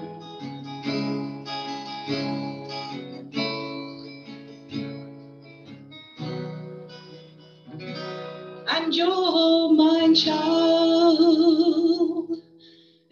And 8.69 8.93
you're 8.93 9.73
mine 9.73 10.17
child. 10.17 10.74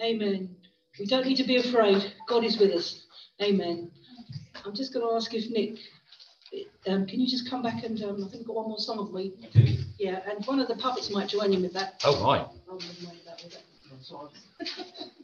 Amen. 0.02 0.56
We 0.98 1.06
don't 1.06 1.26
need 1.26 1.36
to 1.36 1.44
be 1.44 1.56
afraid. 1.56 2.12
God 2.28 2.44
is 2.44 2.58
with 2.58 2.72
us. 2.72 3.06
Amen. 3.40 3.90
I'm 4.64 4.74
just 4.74 4.92
going 4.92 5.06
to 5.06 5.14
ask 5.14 5.32
if 5.32 5.48
Nick, 5.50 5.78
um, 6.86 7.06
can 7.06 7.20
you 7.20 7.28
just 7.28 7.48
come 7.48 7.62
back 7.62 7.84
and 7.84 8.02
um, 8.02 8.24
I 8.24 8.28
think 8.28 8.40
we've 8.40 8.46
got 8.48 8.56
one 8.56 8.68
more 8.68 8.78
song 8.78 8.98
of 8.98 9.10
we. 9.10 9.32
Yeah, 9.98 10.20
and 10.28 10.44
one 10.46 10.58
of 10.58 10.68
the 10.68 10.74
puppets 10.74 11.10
might 11.10 11.28
join 11.28 11.52
in 11.52 11.62
with 11.62 11.72
that. 11.74 12.00
Oh, 12.04 12.24
right. 12.24 12.46